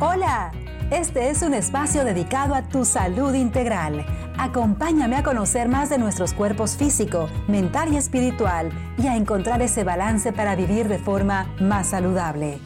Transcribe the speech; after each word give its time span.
Hola, 0.00 0.52
este 0.92 1.28
es 1.28 1.42
un 1.42 1.54
espacio 1.54 2.04
dedicado 2.04 2.54
a 2.54 2.62
tu 2.62 2.84
salud 2.84 3.34
integral. 3.34 4.06
Acompáñame 4.38 5.16
a 5.16 5.24
conocer 5.24 5.68
más 5.68 5.90
de 5.90 5.98
nuestros 5.98 6.34
cuerpos 6.34 6.76
físico, 6.76 7.28
mental 7.48 7.92
y 7.92 7.96
espiritual 7.96 8.70
y 8.96 9.08
a 9.08 9.16
encontrar 9.16 9.60
ese 9.60 9.82
balance 9.82 10.32
para 10.32 10.54
vivir 10.54 10.86
de 10.86 11.00
forma 11.00 11.52
más 11.58 11.88
saludable. 11.88 12.60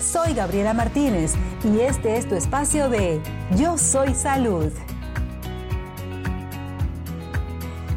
Soy 0.00 0.32
Gabriela 0.32 0.72
Martínez 0.72 1.34
y 1.62 1.80
este 1.80 2.16
es 2.16 2.26
tu 2.26 2.36
espacio 2.36 2.88
de 2.88 3.20
Yo 3.54 3.76
Soy 3.76 4.14
Salud. 4.14 4.72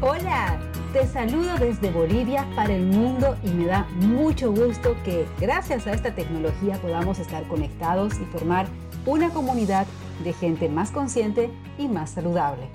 Hola, 0.02 0.60
te 0.92 1.06
saludo 1.06 1.56
desde 1.58 1.90
Bolivia 1.90 2.46
para 2.54 2.74
el 2.74 2.84
mundo 2.84 3.38
y 3.42 3.48
me 3.48 3.64
da 3.64 3.86
mucho 3.94 4.52
gusto 4.52 4.94
que 5.06 5.26
gracias 5.40 5.86
a 5.86 5.92
esta 5.92 6.14
tecnología 6.14 6.76
podamos 6.82 7.18
estar 7.18 7.48
conectados 7.48 8.20
y 8.20 8.26
formar 8.26 8.66
una 9.04 9.30
comunidad 9.30 9.86
de 10.22 10.32
gente 10.32 10.68
más 10.68 10.92
consciente 10.92 11.50
y 11.76 11.88
más 11.88 12.10
saludable. 12.10 12.68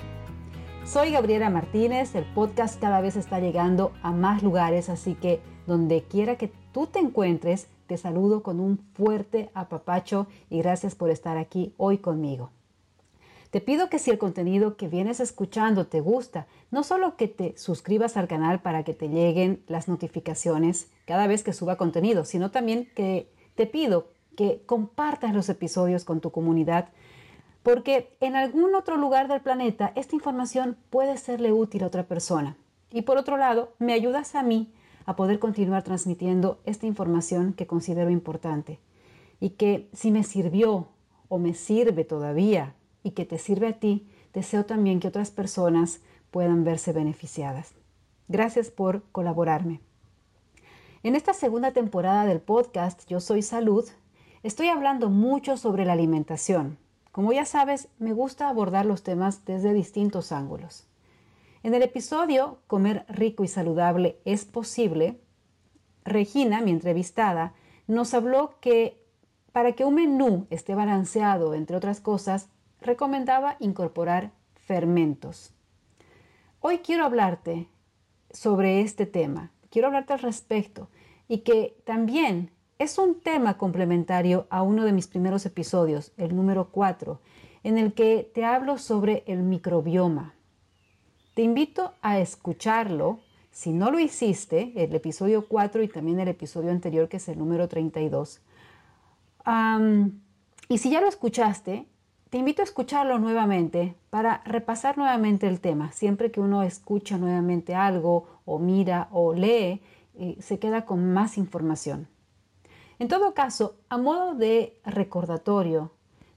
Soy 0.86 1.12
Gabriela 1.12 1.50
Martínez, 1.50 2.16
el 2.16 2.26
podcast 2.26 2.80
cada 2.80 3.00
vez 3.00 3.16
está 3.16 3.40
llegando 3.40 3.94
a 4.02 4.12
más 4.12 4.44
lugares, 4.44 4.90
así 4.90 5.16
que 5.16 5.40
donde 5.66 6.04
quiera 6.04 6.38
que 6.38 6.52
tú 6.74 6.88
te 6.88 7.00
encuentres, 7.00 7.68
te 7.88 7.98
saludo 7.98 8.44
con 8.44 8.60
un 8.60 8.78
fuerte 8.94 9.50
apapacho 9.54 10.28
y 10.50 10.60
gracias 10.60 10.96
por 10.96 11.10
estar 11.10 11.38
aquí 11.38 11.74
hoy 11.78 11.98
conmigo. 11.98 12.52
Te 13.50 13.62
pido 13.62 13.90
que 13.90 13.98
si 13.98 14.12
el 14.12 14.18
contenido 14.18 14.76
que 14.76 14.90
vienes 14.90 15.22
escuchando 15.22 15.88
te 15.88 16.02
gusta, 16.02 16.48
no 16.72 16.84
solo 16.84 17.16
que 17.16 17.30
te 17.30 17.58
suscribas 17.58 18.18
al 18.18 18.28
canal 18.28 18.62
para 18.62 18.84
que 18.84 18.94
te 18.94 19.08
lleguen 19.08 19.64
las 19.68 19.88
notificaciones 19.88 20.90
cada 21.06 21.28
vez 21.28 21.44
que 21.44 21.54
suba 21.54 21.78
contenido, 21.78 22.26
sino 22.26 22.52
también 22.52 22.90
que 22.94 23.32
te 23.56 23.66
pido 23.66 24.10
que 24.38 24.62
compartas 24.68 25.34
los 25.34 25.50
episodios 25.50 26.06
con 26.06 26.22
tu 26.22 26.30
comunidad, 26.32 26.90
porque 27.64 28.16
en 28.22 28.36
algún 28.36 28.76
otro 28.76 28.96
lugar 28.96 29.28
del 29.28 29.42
planeta 29.42 29.92
esta 29.96 30.16
información 30.16 30.78
puede 30.92 31.18
serle 31.18 31.52
útil 31.52 31.84
a 31.84 31.88
otra 31.88 32.04
persona. 32.04 32.56
Y 32.92 33.02
por 33.02 33.18
otro 33.18 33.36
lado, 33.36 33.74
me 33.80 33.94
ayudas 33.94 34.36
a 34.36 34.44
mí 34.44 34.72
a 35.08 35.16
poder 35.16 35.40
continuar 35.40 35.84
transmitiendo 35.84 36.60
esta 36.66 36.86
información 36.86 37.54
que 37.54 37.66
considero 37.66 38.12
importante 38.12 38.80
y 39.40 39.50
que 39.50 39.90
si 39.92 40.12
me 40.12 40.24
sirvió 40.24 40.90
o 41.30 41.40
me 41.40 41.56
sirve 41.56 42.04
todavía 42.06 42.76
y 43.02 43.12
que 43.12 43.26
te 43.26 43.40
sirve 43.40 43.68
a 43.68 43.80
ti, 43.80 44.08
deseo 44.36 44.66
también 44.66 45.00
que 45.00 45.08
otras 45.08 45.32
personas 45.32 46.00
puedan 46.30 46.64
verse 46.64 46.94
beneficiadas. 46.94 47.74
Gracias 48.28 48.70
por 48.70 49.02
colaborarme. 49.12 49.82
En 51.02 51.16
esta 51.16 51.34
segunda 51.34 51.72
temporada 51.72 52.26
del 52.26 52.40
podcast 52.40 53.08
Yo 53.08 53.20
Soy 53.20 53.42
Salud, 53.42 53.86
Estoy 54.48 54.70
hablando 54.70 55.10
mucho 55.10 55.58
sobre 55.58 55.84
la 55.84 55.92
alimentación. 55.92 56.78
Como 57.12 57.34
ya 57.34 57.44
sabes, 57.44 57.90
me 58.00 58.14
gusta 58.14 58.48
abordar 58.48 58.86
los 58.86 59.04
temas 59.04 59.44
desde 59.44 59.74
distintos 59.74 60.32
ángulos. 60.32 60.88
En 61.64 61.74
el 61.74 61.84
episodio 61.84 62.60
Comer 62.66 63.06
rico 63.10 63.44
y 63.44 63.50
saludable 63.50 64.22
es 64.24 64.46
posible, 64.46 65.20
Regina, 66.06 66.62
mi 66.62 66.72
entrevistada, 66.72 67.56
nos 67.88 68.14
habló 68.14 68.58
que 68.62 69.04
para 69.52 69.74
que 69.74 69.84
un 69.84 69.96
menú 69.96 70.48
esté 70.50 70.76
balanceado, 70.76 71.54
entre 71.54 71.76
otras 71.76 72.00
cosas, 72.00 72.48
recomendaba 72.80 73.58
incorporar 73.60 74.32
fermentos. 74.56 75.52
Hoy 76.62 76.78
quiero 76.78 77.04
hablarte 77.04 77.68
sobre 78.32 78.80
este 78.80 79.08
tema, 79.08 79.52
quiero 79.70 79.90
hablarte 79.90 80.14
al 80.14 80.20
respecto 80.20 80.88
y 81.28 81.40
que 81.40 81.76
también 81.84 82.52
es 82.80 82.98
un 82.98 83.20
tema 83.20 83.58
complementario 83.58 84.46
a 84.50 84.62
uno 84.62 84.84
de 84.84 84.94
mis 84.94 85.08
primeros 85.08 85.46
episodios, 85.46 86.12
el 86.18 86.36
número 86.36 86.70
4, 86.72 87.20
en 87.64 87.78
el 87.78 87.94
que 87.94 88.30
te 88.34 88.46
hablo 88.46 88.78
sobre 88.78 89.24
el 89.26 89.42
microbioma. 89.42 90.34
Te 91.34 91.42
invito 91.42 91.94
a 92.02 92.20
escucharlo. 92.20 93.20
Si 93.52 93.74
no 93.74 93.92
lo 93.92 94.00
hiciste, 94.00 94.74
el 94.76 94.94
episodio 94.94 95.48
4 95.48 95.82
y 95.84 95.88
también 95.88 96.20
el 96.20 96.28
episodio 96.28 96.72
anterior, 96.72 97.10
que 97.10 97.18
es 97.18 97.28
el 97.30 97.40
número 97.40 97.68
32. 97.68 98.42
y 100.70 100.78
si 100.78 100.90
ya 100.92 101.02
lo 101.02 101.08
escuchaste, 101.08 101.88
te 102.30 102.38
invito 102.38 102.62
a 102.62 102.66
escucharlo 102.66 103.18
nuevamente 103.20 103.96
para 104.10 104.44
repasar 104.46 104.98
nuevamente 104.98 105.48
el 105.48 105.62
tema. 105.62 105.92
Siempre 105.94 106.30
que 106.30 106.42
uno 106.42 106.62
escucha 106.62 107.18
nuevamente 107.18 107.74
algo 107.74 108.28
o 108.46 108.60
mira 108.60 109.08
o 109.12 109.34
lee, 109.34 109.82
eh, 110.16 110.38
se 110.40 110.60
queda 110.60 110.86
con 110.86 111.14
más 111.14 111.38
información. 111.38 112.08
En 113.00 113.08
todo 113.10 113.36
caso, 113.36 113.76
a 113.90 113.98
modo 113.98 114.34
de 114.34 114.80
recordatorio, 114.84 115.92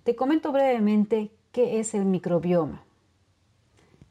te 0.04 0.14
comento 0.14 0.52
brevemente 0.52 1.30
qué 1.52 1.80
es 1.80 1.94
el 1.94 2.04
microbioma. 2.04 2.84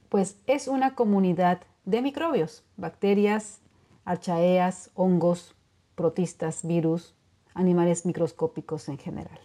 Pues 0.09 0.37
es 0.47 0.67
una 0.67 0.95
comunidad 0.95 1.61
de 1.85 2.01
microbios, 2.01 2.63
bacterias, 2.75 3.59
archaeas, 4.03 4.89
hongos, 4.95 5.53
protistas, 5.93 6.65
virus, 6.65 7.13
animales 7.53 8.07
microscópicos 8.07 8.89
en 8.89 8.97
general. 8.97 9.39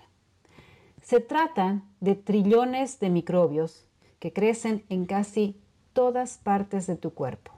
Se 1.02 1.20
tratan 1.20 1.84
de 2.00 2.14
trillones 2.14 3.00
de 3.00 3.10
microbios 3.10 3.86
que 4.18 4.32
crecen 4.32 4.86
en 4.88 5.04
casi 5.04 5.60
todas 5.92 6.38
partes 6.38 6.86
de 6.86 6.96
tu 6.96 7.12
cuerpo. 7.12 7.52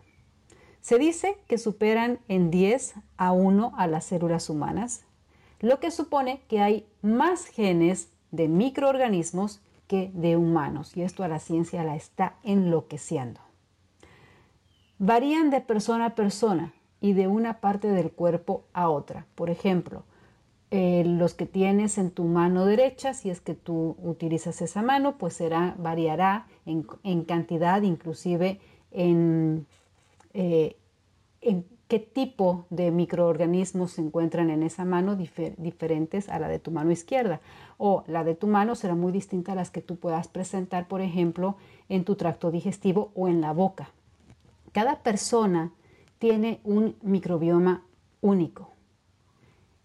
Se 0.81 0.99
dice 0.99 1.39
que 1.47 1.59
superan 1.59 2.19
en 2.27 2.51
10 2.51 2.95
a 3.17 3.31
1 3.31 3.75
a 3.77 3.87
las 3.87 4.07
células 4.07 4.51
humanas 4.51 5.05
lo 5.61 5.81
que 5.81 5.91
supone 5.91 6.41
que 6.49 6.61
hay 6.61 6.87
más 7.03 7.47
genes 7.47 8.11
de 8.31 8.49
microorganismos 8.49 9.61
que 9.87 10.11
de 10.15 10.37
humanos, 10.37 10.97
y 10.97 11.03
esto 11.03 11.23
a 11.23 11.29
la 11.29 11.39
ciencia 11.39 11.85
la 11.85 11.97
está 11.97 12.37
enloqueciendo. 12.43 13.41
Varían 14.99 15.51
de 15.51 15.61
persona 15.61 16.07
a 16.07 16.15
persona 16.15 16.73
y 17.01 17.13
de 17.13 17.29
una 17.29 17.61
parte 17.61 17.89
del 17.89 18.11
cuerpo 18.11 18.65
a 18.73 18.89
otra. 18.89 19.27
Por 19.35 19.51
ejemplo, 19.51 20.05
eh, 20.71 21.05
los 21.07 21.35
que 21.35 21.47
tienes 21.47 21.99
en 21.99 22.11
tu 22.11 22.25
mano 22.25 22.65
derecha, 22.65 23.15
si 23.15 23.31
es 23.31 23.41
que 23.41 23.55
tú 23.55 23.97
utilizas 24.03 24.61
esa 24.63 24.83
mano, 24.83 25.17
pues 25.19 25.35
será, 25.35 25.77
variará 25.79 26.47
en, 26.65 27.23
cantidad, 27.25 27.83
inclusive 27.83 28.59
en, 28.91 29.67
eh, 30.35 30.77
en 31.41 31.65
qué 31.89 32.01
tipo 32.01 32.67
de 32.71 32.91
microorganismos 32.91 33.93
se 33.93 34.03
encuentran 34.03 34.51
en 34.51 34.63
esa 34.63 34.85
mano 34.85 35.17
diferentes 35.17 36.29
a 36.29 36.39
la 36.39 36.49
de 36.49 36.59
tu 36.59 36.71
mano 36.71 36.91
izquierda. 36.91 37.41
O 37.79 38.05
la 38.07 38.25
de 38.25 38.35
tu 38.35 38.47
mano 38.49 38.75
será 38.75 38.95
muy 38.95 39.13
distinta 39.13 39.53
a 39.53 39.55
las 39.55 39.71
que 39.71 39.83
tú 39.83 39.97
puedas 39.97 40.29
presentar, 40.29 40.89
por 40.89 41.01
ejemplo, 41.01 41.57
en 41.89 42.05
tu 42.05 42.17
tracto 42.17 42.51
digestivo 42.51 43.13
o 43.15 43.29
en 43.29 43.41
la 43.41 43.53
boca. 43.53 43.91
Cada 44.73 45.03
persona 45.03 45.73
tiene 46.19 46.61
un 46.65 46.97
microbioma 47.03 47.85
único. 48.21 48.73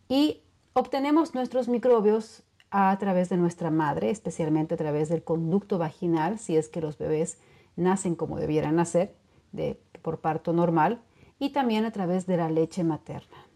Y 0.09 0.41
obtenemos 0.73 1.35
nuestros 1.35 1.68
microbios 1.68 2.44
a 2.72 2.97
través 2.97 3.29
de 3.29 3.38
nuestra 3.38 3.69
madre, 3.69 4.09
especialmente 4.09 4.73
a 4.73 4.78
través 4.78 5.09
del 5.09 5.23
conducto 5.23 5.78
vaginal, 5.78 6.39
si 6.39 6.57
es 6.57 6.69
que 6.69 6.81
los 6.81 6.97
bebés 6.97 7.38
nacen 7.75 8.16
como 8.16 8.38
debieran 8.38 8.75
nacer, 8.75 9.13
de, 9.51 9.79
por 10.01 10.19
parto 10.19 10.53
normal 10.53 11.01
y 11.41 11.50
también 11.50 11.85
a 11.85 11.91
través 11.91 12.28
de 12.28 12.38
la 12.38 12.52
leche 12.52 12.84
materna. 12.84 13.47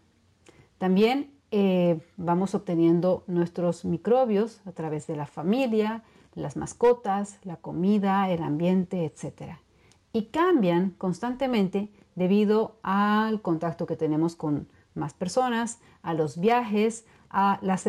También 0.76 1.30
eh, 1.52 2.00
vamos 2.16 2.56
obteniendo 2.56 3.22
nuestros 3.28 3.84
microbios 3.84 4.60
a 4.66 4.72
través 4.72 5.06
de 5.06 5.14
la 5.14 5.24
familia, 5.24 6.02
las 6.34 6.56
mascotas, 6.56 7.38
la 7.44 7.58
comida, 7.58 8.28
el 8.28 8.42
ambiente, 8.42 9.04
etc. 9.04 9.52
Y 10.12 10.24
cambian 10.26 10.90
constantemente 10.98 11.88
debido 12.16 12.76
al 12.82 13.40
contacto 13.40 13.86
que 13.86 13.94
tenemos 13.94 14.34
con 14.34 14.66
más 14.94 15.14
personas, 15.14 15.78
a 16.02 16.12
los 16.12 16.40
viajes, 16.40 17.06
a 17.30 17.60
las, 17.62 17.86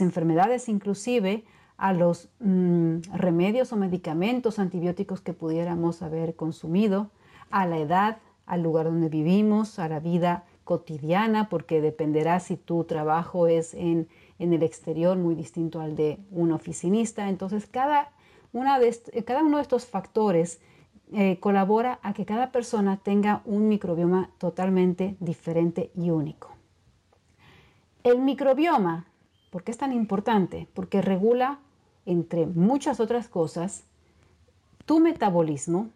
enfermedades 0.00 0.68
inclusive, 0.68 1.44
a 1.78 1.92
los 1.92 2.28
mm, 2.38 2.98
remedios 3.12 3.72
o 3.72 3.76
medicamentos 3.76 4.60
antibióticos 4.60 5.20
que 5.20 5.32
pudiéramos 5.32 6.00
haber 6.02 6.36
consumido, 6.36 7.10
a 7.50 7.66
la 7.66 7.78
edad, 7.78 8.18
al 8.46 8.62
lugar 8.62 8.86
donde 8.86 9.08
vivimos, 9.08 9.78
a 9.78 9.88
la 9.88 10.00
vida 10.00 10.44
cotidiana, 10.64 11.48
porque 11.48 11.80
dependerá 11.80 12.40
si 12.40 12.56
tu 12.56 12.84
trabajo 12.84 13.46
es 13.46 13.74
en, 13.74 14.08
el 14.38 14.62
exterior 14.62 15.16
muy 15.16 15.34
distinto 15.34 15.80
al 15.80 15.96
de 15.96 16.18
un 16.30 16.52
oficinista. 16.52 17.28
Entonces, 17.28 17.66
cada, 17.66 18.10
una 18.52 18.78
de 18.78 19.24
cada 19.24 19.42
uno 19.42 19.56
de 19.56 19.62
estos 19.62 19.86
factores 19.86 20.60
eh, 21.12 21.38
colabora 21.38 22.00
a 22.02 22.12
que 22.14 22.24
cada 22.24 22.50
persona 22.50 22.96
tenga 22.96 23.42
un 23.44 23.68
microbioma 23.68 24.30
totalmente 24.38 25.16
diferente 25.20 25.90
y 25.94 26.10
único. 26.10 26.50
El 28.02 28.20
microbioma, 28.20 29.06
¿por 29.50 29.62
qué 29.62 29.70
es 29.70 29.78
tan 29.78 29.92
importante? 29.92 30.68
Porque 30.74 31.02
regula, 31.02 31.60
entre 32.06 32.46
muchas 32.46 32.98
otras 33.00 33.28
cosas, 33.28 33.84
tu 34.84 35.00
metabolismo, 35.00 35.90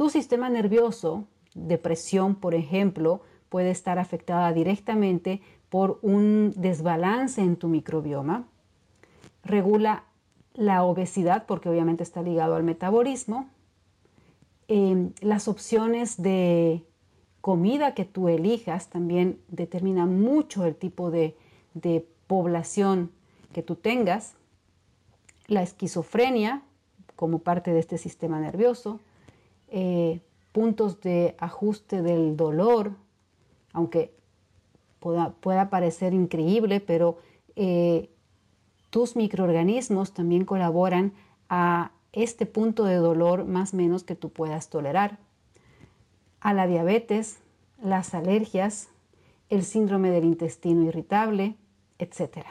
tu 0.00 0.08
sistema 0.08 0.48
nervioso, 0.48 1.26
depresión, 1.54 2.34
por 2.34 2.54
ejemplo, 2.54 3.20
puede 3.50 3.70
estar 3.70 3.98
afectada 3.98 4.50
directamente 4.50 5.42
por 5.68 5.98
un 6.00 6.54
desbalance 6.56 7.42
en 7.42 7.56
tu 7.56 7.68
microbioma. 7.68 8.48
regula 9.44 10.04
la 10.54 10.84
obesidad, 10.84 11.44
porque 11.44 11.68
obviamente 11.68 12.02
está 12.02 12.22
ligado 12.22 12.54
al 12.54 12.62
metabolismo, 12.62 13.50
em, 14.68 15.12
las 15.20 15.48
opciones 15.48 16.22
de 16.22 16.82
comida 17.42 17.92
que 17.92 18.06
tú 18.06 18.30
elijas 18.30 18.88
también 18.88 19.38
determinan 19.48 20.18
mucho 20.18 20.64
el 20.64 20.76
tipo 20.76 21.10
de, 21.10 21.36
población 22.26 23.10
que 23.52 23.62
tú 23.62 23.76
tengas, 23.76 24.32
la 25.46 25.62
esquizofrenia 25.62 26.62
como 27.16 27.40
parte 27.40 27.70
de 27.70 27.80
este 27.80 27.98
sistema 27.98 28.40
nervioso, 28.40 28.98
eh, 29.70 30.20
puntos 30.52 31.00
de 31.00 31.34
ajuste 31.38 32.02
del 32.02 32.36
dolor, 32.36 32.92
aunque 33.72 34.12
pueda, 34.98 35.70
parecer 35.70 36.12
increíble, 36.12 36.80
pero 36.80 37.18
eh, 37.56 38.10
tus 38.90 39.16
microorganismos 39.16 40.12
también 40.12 40.44
colaboran 40.44 41.12
a 41.48 41.92
este 42.12 42.46
punto 42.46 42.84
de 42.84 42.96
dolor 42.96 43.44
más 43.44 43.72
menos 43.72 44.04
que 44.04 44.16
tú 44.16 44.30
puedas 44.30 44.68
tolerar. 44.68 45.18
A 46.40 46.52
la 46.52 46.66
diabetes, 46.66 47.38
las 47.82 48.14
alergias, 48.14 48.88
el 49.48 49.64
síndrome 49.64 50.10
del 50.10 50.24
intestino 50.24 50.82
irritable, 50.84 51.56
etc. 51.98 52.46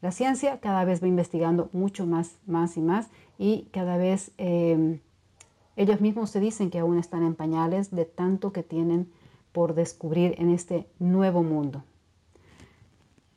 La 0.00 0.10
ciencia 0.10 0.60
cada 0.60 0.84
vez 0.84 1.02
va 1.02 1.08
investigando 1.08 1.70
mucho 1.72 2.06
más, 2.06 2.36
más 2.46 2.76
y 2.76 2.80
más 2.80 3.08
y 3.38 3.68
cada 3.72 3.96
vez 3.96 4.32
eh, 4.38 5.00
ellos 5.76 6.00
mismos 6.00 6.30
se 6.30 6.40
dicen 6.40 6.70
que 6.70 6.78
aún 6.78 6.98
están 6.98 7.24
en 7.24 7.34
pañales 7.34 7.90
de 7.90 8.04
tanto 8.04 8.52
que 8.52 8.62
tienen 8.62 9.10
por 9.52 9.74
descubrir 9.74 10.34
en 10.38 10.50
este 10.50 10.86
nuevo 10.98 11.42
mundo. 11.42 11.84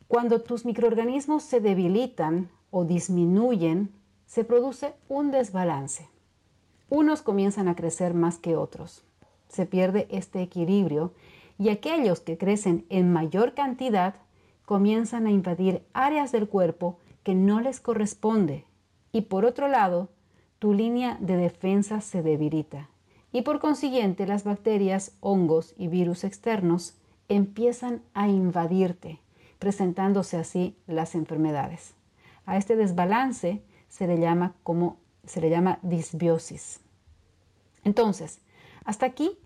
Cuando 0.07 0.41
tus 0.41 0.65
microorganismos 0.65 1.43
se 1.43 1.59
debilitan 1.59 2.49
o 2.71 2.85
disminuyen, 2.85 3.91
se 4.25 4.43
produce 4.43 4.93
un 5.07 5.31
desbalance. 5.31 6.07
Unos 6.89 7.21
comienzan 7.21 7.67
a 7.67 7.75
crecer 7.75 8.13
más 8.13 8.37
que 8.37 8.55
otros. 8.55 9.03
Se 9.47 9.65
pierde 9.65 10.07
este 10.11 10.41
equilibrio 10.41 11.13
y 11.57 11.69
aquellos 11.69 12.19
que 12.19 12.37
crecen 12.37 12.85
en 12.89 13.11
mayor 13.11 13.53
cantidad 13.53 14.15
comienzan 14.65 15.25
a 15.27 15.31
invadir 15.31 15.83
áreas 15.93 16.31
del 16.31 16.47
cuerpo 16.47 16.99
que 17.23 17.35
no 17.35 17.61
les 17.61 17.79
corresponde. 17.79 18.65
Y 19.11 19.21
por 19.21 19.45
otro 19.45 19.67
lado, 19.67 20.09
tu 20.59 20.73
línea 20.73 21.17
de 21.19 21.37
defensa 21.37 22.01
se 22.01 22.21
debilita 22.21 22.89
y 23.31 23.41
por 23.41 23.59
consiguiente 23.59 24.25
las 24.25 24.43
bacterias, 24.43 25.11
hongos 25.19 25.73
y 25.77 25.87
virus 25.87 26.23
externos 26.23 26.95
empiezan 27.27 28.01
a 28.13 28.29
invadirte, 28.29 29.19
presentándose 29.59 30.37
así 30.37 30.75
las 30.87 31.15
enfermedades. 31.15 31.95
A 32.45 32.57
este 32.57 32.75
desbalance 32.75 33.61
se 33.89 34.07
le 34.07 34.19
llama 34.19 34.53
como 34.63 34.97
se 35.25 35.41
le 35.41 35.49
llama 35.49 35.79
disbiosis. 35.81 36.79
Entonces, 37.83 38.39
hasta 38.85 39.05
aquí 39.05 39.37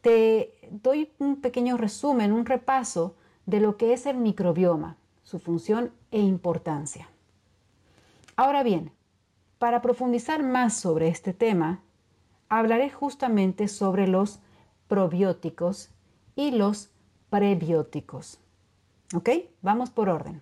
te 0.00 0.54
doy 0.70 1.10
un 1.18 1.40
pequeño 1.40 1.76
resumen, 1.76 2.32
un 2.32 2.46
repaso 2.46 3.14
de 3.46 3.60
lo 3.60 3.76
que 3.76 3.92
es 3.92 4.06
el 4.06 4.16
microbioma, 4.16 4.96
su 5.22 5.38
función 5.38 5.92
e 6.10 6.18
importancia. 6.18 7.08
Ahora 8.36 8.62
bien, 8.62 8.90
para 9.60 9.82
profundizar 9.82 10.42
más 10.42 10.72
sobre 10.72 11.08
este 11.08 11.34
tema, 11.34 11.82
hablaré 12.48 12.88
justamente 12.88 13.68
sobre 13.68 14.08
los 14.08 14.40
probióticos 14.88 15.90
y 16.34 16.50
los 16.50 16.88
prebióticos. 17.28 18.40
¿Ok? 19.14 19.28
Vamos 19.60 19.90
por 19.90 20.08
orden. 20.08 20.40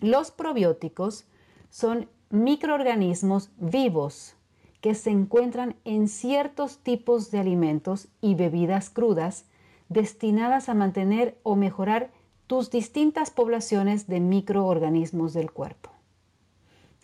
Los 0.00 0.30
probióticos 0.30 1.26
son 1.68 2.08
microorganismos 2.30 3.50
vivos 3.58 4.34
que 4.80 4.94
se 4.94 5.10
encuentran 5.10 5.76
en 5.84 6.08
ciertos 6.08 6.78
tipos 6.78 7.30
de 7.30 7.38
alimentos 7.38 8.08
y 8.22 8.34
bebidas 8.34 8.88
crudas 8.88 9.44
destinadas 9.90 10.70
a 10.70 10.74
mantener 10.74 11.38
o 11.42 11.54
mejorar 11.54 12.10
tus 12.46 12.70
distintas 12.70 13.30
poblaciones 13.30 14.06
de 14.06 14.20
microorganismos 14.20 15.34
del 15.34 15.52
cuerpo. 15.52 15.91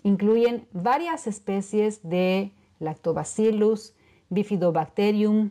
Incluyen 0.02 0.66
varias 0.72 1.26
especies 1.26 2.00
de 2.02 2.52
lactobacillus, 2.78 3.94
Bifidobacterium, 4.30 5.50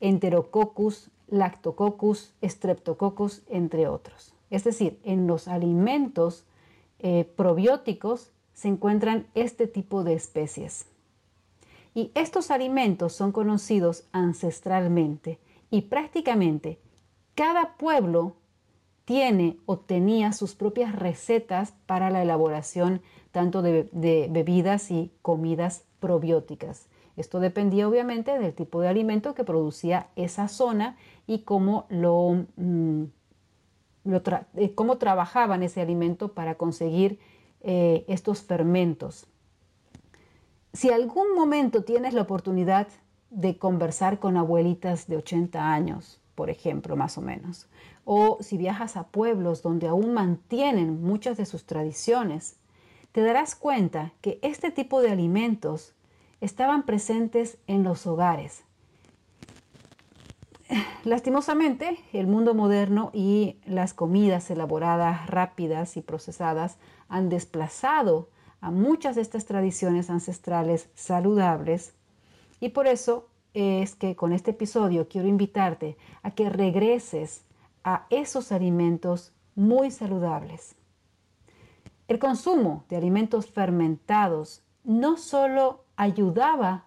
Enterococcus, 0.00 1.10
Lactococcus, 1.28 2.34
Streptococcus, 2.42 3.42
entre 3.48 3.88
otros. 3.88 4.34
Es 4.50 4.64
decir, 4.64 4.98
en 5.04 5.26
los 5.26 5.48
alimentos 5.48 6.44
eh, 6.98 7.24
probióticos 7.36 8.32
se 8.52 8.68
encuentran 8.68 9.26
este 9.34 9.66
tipo 9.66 10.04
de 10.04 10.14
especies. 10.14 10.86
Y 11.94 12.10
estos 12.14 12.50
alimentos 12.50 13.12
son 13.14 13.32
conocidos 13.32 14.04
ancestralmente 14.12 15.38
y 15.70 15.82
prácticamente 15.82 16.78
cada 17.34 17.76
pueblo 17.76 18.36
tiene 19.04 19.56
o 19.66 19.78
tenía 19.78 20.32
sus 20.32 20.54
propias 20.54 20.94
recetas 20.94 21.72
para 21.86 22.10
la 22.10 22.22
elaboración 22.22 23.02
tanto 23.32 23.62
de 23.62 24.28
bebidas 24.30 24.90
y 24.90 25.10
comidas 25.22 25.84
probióticas. 26.00 26.88
Esto 27.16 27.40
dependía 27.40 27.88
obviamente 27.88 28.38
del 28.38 28.54
tipo 28.54 28.80
de 28.80 28.88
alimento 28.88 29.34
que 29.34 29.44
producía 29.44 30.08
esa 30.16 30.48
zona 30.48 30.96
y 31.26 31.40
cómo, 31.40 31.86
lo, 31.90 32.46
mm, 32.56 33.04
eh, 34.54 34.74
cómo 34.74 34.96
trabajaban 34.96 35.62
ese 35.62 35.80
alimento 35.80 36.32
para 36.32 36.54
conseguir 36.54 37.18
eh, 37.60 38.04
estos 38.08 38.42
fermentos. 38.42 39.26
Si 40.72 40.90
algún 40.90 41.34
momento 41.34 41.84
tienes 41.84 42.14
la 42.14 42.22
oportunidad 42.22 42.88
de 43.28 43.58
conversar 43.58 44.18
con 44.18 44.38
abuelitas 44.38 45.06
de 45.06 45.18
80 45.18 45.72
años, 45.72 46.20
por 46.34 46.48
ejemplo, 46.48 46.96
más 46.96 47.18
o 47.18 47.20
menos, 47.20 47.68
o 48.04 48.38
si 48.40 48.56
viajas 48.56 48.96
a 48.96 49.08
pueblos 49.08 49.60
donde 49.62 49.88
aún 49.88 50.14
mantienen 50.14 51.02
muchas 51.02 51.36
de 51.36 51.44
sus 51.44 51.66
tradiciones, 51.66 52.56
te 53.12 53.22
darás 53.22 53.54
cuenta 53.54 54.12
que 54.20 54.38
este 54.42 54.70
tipo 54.70 55.00
de 55.00 55.10
alimentos 55.10 55.94
estaban 56.40 56.84
presentes 56.84 57.58
en 57.66 57.82
los 57.82 58.06
hogares. 58.06 58.64
Lastimosamente, 61.04 61.98
el 62.12 62.26
mundo 62.26 62.54
moderno 62.54 63.10
y 63.12 63.56
las 63.66 63.94
comidas 63.94 64.50
elaboradas 64.50 65.26
rápidas 65.26 65.96
y 65.96 66.02
procesadas 66.02 66.76
han 67.08 67.28
desplazado 67.28 68.28
a 68.60 68.70
muchas 68.70 69.16
de 69.16 69.22
estas 69.22 69.46
tradiciones 69.46 70.10
ancestrales 70.10 70.88
saludables 70.94 71.94
y 72.60 72.68
por 72.68 72.86
eso 72.86 73.26
es 73.54 73.96
que 73.96 74.14
con 74.14 74.32
este 74.32 74.52
episodio 74.52 75.08
quiero 75.08 75.26
invitarte 75.26 75.96
a 76.22 76.30
que 76.32 76.50
regreses 76.50 77.42
a 77.82 78.06
esos 78.10 78.52
alimentos 78.52 79.32
muy 79.54 79.90
saludables. 79.90 80.76
El 82.10 82.18
consumo 82.18 82.86
de 82.88 82.96
alimentos 82.96 83.46
fermentados 83.52 84.64
no 84.82 85.16
solo 85.16 85.84
ayudaba 85.94 86.86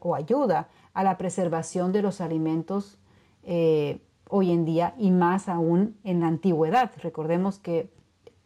o 0.00 0.14
ayuda 0.14 0.68
a 0.92 1.02
la 1.02 1.16
preservación 1.16 1.92
de 1.92 2.02
los 2.02 2.20
alimentos 2.20 2.98
eh, 3.42 4.02
hoy 4.28 4.50
en 4.50 4.66
día 4.66 4.94
y 4.98 5.12
más 5.12 5.48
aún 5.48 5.96
en 6.04 6.20
la 6.20 6.26
antigüedad. 6.26 6.92
Recordemos 7.02 7.58
que 7.58 7.90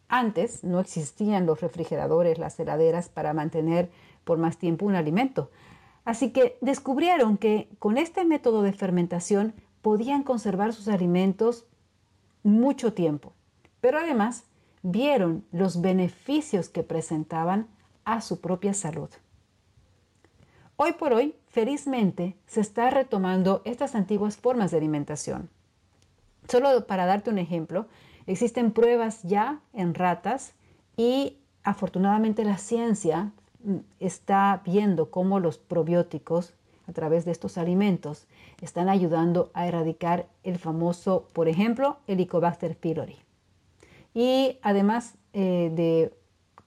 antes 0.07 0.63
no 0.63 0.79
existían 0.79 1.45
los 1.45 1.59
refrigeradores, 1.59 2.39
las 2.39 2.57
heladeras 2.61 3.09
para 3.09 3.33
mantener 3.33 3.91
por 4.23 4.37
más 4.37 4.57
tiempo 4.57 4.85
un 4.85 4.95
alimento. 4.95 5.51
Así 6.05 6.31
que 6.31 6.57
descubrieron 6.61 7.37
que 7.37 7.67
con 7.77 7.97
este 7.97 8.23
método 8.23 8.61
de 8.61 8.71
fermentación 8.71 9.53
podían 9.81 10.23
conservar 10.23 10.71
sus 10.71 10.87
alimentos 10.87 11.65
mucho 12.41 12.93
tiempo, 12.93 13.33
pero 13.81 13.97
además 13.97 14.45
vieron 14.87 15.43
los 15.51 15.81
beneficios 15.81 16.69
que 16.69 16.83
presentaban 16.83 17.67
a 18.03 18.21
su 18.21 18.39
propia 18.39 18.75
salud. 18.75 19.09
Hoy 20.75 20.93
por 20.93 21.11
hoy, 21.11 21.33
felizmente, 21.47 22.35
se 22.45 22.61
está 22.61 22.91
retomando 22.91 23.63
estas 23.65 23.95
antiguas 23.95 24.37
formas 24.37 24.69
de 24.69 24.77
alimentación. 24.77 25.49
Solo 26.47 26.85
para 26.85 27.07
darte 27.07 27.31
un 27.31 27.39
ejemplo, 27.39 27.87
existen 28.27 28.71
pruebas 28.71 29.23
ya 29.23 29.59
en 29.73 29.95
ratas 29.95 30.53
y 30.95 31.37
afortunadamente 31.63 32.43
la 32.43 32.59
ciencia 32.59 33.31
mm, 33.63 33.77
está 33.99 34.61
viendo 34.63 35.09
cómo 35.09 35.39
los 35.39 35.57
probióticos 35.57 36.53
a 36.87 36.93
través 36.93 37.25
de 37.25 37.31
estos 37.31 37.57
alimentos 37.57 38.27
están 38.61 38.89
ayudando 38.89 39.49
a 39.55 39.65
erradicar 39.65 40.27
el 40.43 40.59
famoso, 40.59 41.27
por 41.33 41.47
ejemplo, 41.47 41.97
Helicobacter 42.05 42.77
pylori. 42.77 43.24
Y 44.15 44.57
además 44.63 45.13
eh, 45.33 45.71
de 45.75 46.13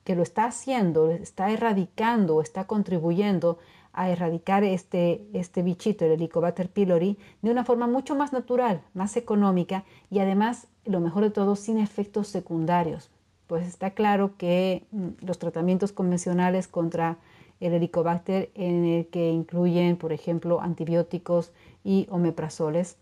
que 0.05 0.14
lo 0.14 0.23
está 0.23 0.45
haciendo, 0.45 1.11
está 1.11 1.50
erradicando, 1.50 2.40
está 2.40 2.67
contribuyendo 2.67 3.59
a 3.93 4.11
erradicar 4.11 4.62
este, 4.62 5.26
este 5.33 5.62
bichito, 5.62 6.05
el 6.05 6.12
Helicobacter 6.12 6.69
pylori, 6.69 7.19
de 7.43 7.50
una 7.50 7.64
forma 7.64 7.87
mucho 7.87 8.14
más 8.14 8.33
natural, 8.33 8.83
más 8.95 9.17
económica 9.17 9.85
y 10.09 10.21
además, 10.21 10.69
lo 10.85 11.00
mejor 11.00 11.25
de 11.25 11.31
todo, 11.31 11.57
sin 11.57 11.78
efectos 11.78 12.28
secundarios. 12.28 13.11
pues 13.49 13.67
está 13.67 13.90
claro 13.90 14.37
que 14.37 14.85
mm, 14.93 15.09
los 15.26 15.38
tratamientos 15.38 15.93
convencionales 15.93 16.69
contra 16.69 17.19
el 17.61 17.73
helicobacter 17.73 18.50
en 18.55 18.85
el 18.85 19.07
que 19.09 19.31
incluyen, 19.31 19.97
por 19.97 20.12
ejemplo, 20.12 20.61
antibióticos 20.61 21.52
y 21.83 22.07
omeprazoles, 22.11 22.99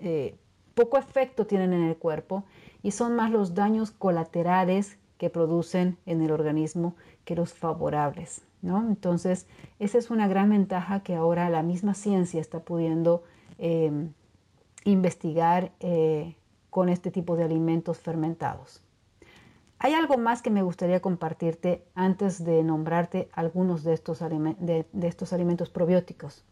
eh, 0.00 0.34
poco 0.74 0.98
efecto 0.98 1.46
tienen 1.46 1.72
en 1.72 1.84
el 1.84 1.96
cuerpo 1.96 2.44
y 2.84 2.90
son 2.90 3.16
más 3.16 3.30
los 3.30 3.54
daños 3.54 3.90
colaterales 3.90 4.98
que 5.16 5.30
producen 5.30 5.96
en 6.04 6.20
el 6.20 6.30
organismo 6.30 6.94
que 7.24 7.34
los 7.34 7.54
favorables. 7.54 8.42
¿no? 8.60 8.86
Entonces, 8.86 9.46
esa 9.78 9.96
es 9.96 10.10
una 10.10 10.28
gran 10.28 10.50
ventaja 10.50 11.02
que 11.02 11.14
ahora 11.14 11.48
la 11.48 11.62
misma 11.62 11.94
ciencia 11.94 12.42
está 12.42 12.60
pudiendo 12.60 13.22
em, 13.56 14.12
investigar 14.84 15.72
eh, 15.80 16.36
con 16.68 16.90
este 16.90 17.10
tipo 17.10 17.36
de 17.36 17.44
alimentos 17.44 17.98
fermentados. 17.98 18.82
Hay 19.78 19.94
algo 19.94 20.18
más 20.18 20.42
que 20.42 20.50
me 20.50 20.62
gustaría 20.62 21.00
compartirte 21.00 21.86
antes 21.94 22.44
de 22.44 22.62
nombrarte 22.62 23.30
algunos 23.32 23.82
de 23.82 23.94
estos, 23.94 24.20
de 24.20 24.86
estos 25.02 25.32
alimentos 25.32 25.70
probióticos. 25.70 26.44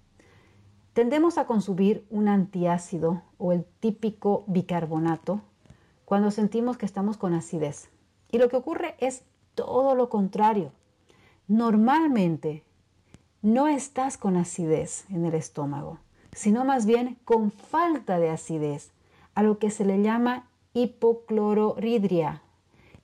Tendemos 0.95 1.37
a 1.37 1.47
consumir 1.47 2.07
un 2.09 2.29
antiácido 2.29 3.21
o 3.37 3.53
el 3.53 3.67
típico 3.81 4.45
bicarbonato 4.47 5.43
cuando 6.13 6.31
sentimos 6.31 6.77
que 6.77 6.85
estamos 6.85 7.17
con 7.17 7.33
acidez. 7.33 7.89
Y 8.31 8.37
lo 8.37 8.51
que 8.51 8.57
ocurre 8.57 8.97
es 8.99 9.23
todo 9.55 9.95
lo 9.95 10.11
contrario. 10.11 10.71
Normalmente 11.49 12.65
no 13.41 13.67
estás 13.67 14.19
con 14.19 14.37
acidez 14.37 15.07
en 15.09 15.25
el 15.25 15.33
estómago, 15.33 16.01
sino 16.33 16.67
más 16.67 16.85
bien 16.85 17.17
con 17.25 17.51
falta 17.51 18.19
de 18.19 18.29
acidez, 18.29 18.91
a 19.35 19.43
lo 19.43 19.59
que 19.59 19.71
se 19.71 19.87
le 19.87 20.03
llama 20.03 20.51
hipocloridria, 20.75 22.43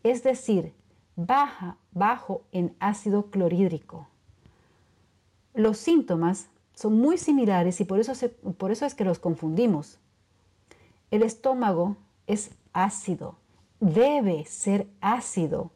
es 0.02 0.22
decir, 0.22 0.74
baja, 1.16 1.78
bajo 1.92 2.42
en 2.52 2.76
ácido 2.78 3.30
clorhídrico. 3.30 4.06
Los 5.54 5.78
síntomas 5.78 6.50
son 6.74 7.00
muy 7.00 7.16
similares 7.16 7.80
y 7.80 7.86
por 7.86 8.00
eso 8.00 8.12
es 8.86 8.94
que 8.94 9.04
los 9.04 9.18
confundimos. 9.18 9.98
El 11.10 11.22
estómago 11.22 11.96
es 12.26 12.50
ácido, 12.84 13.36
debe 13.80 14.44
ser 14.44 14.88
ácido 15.00 15.70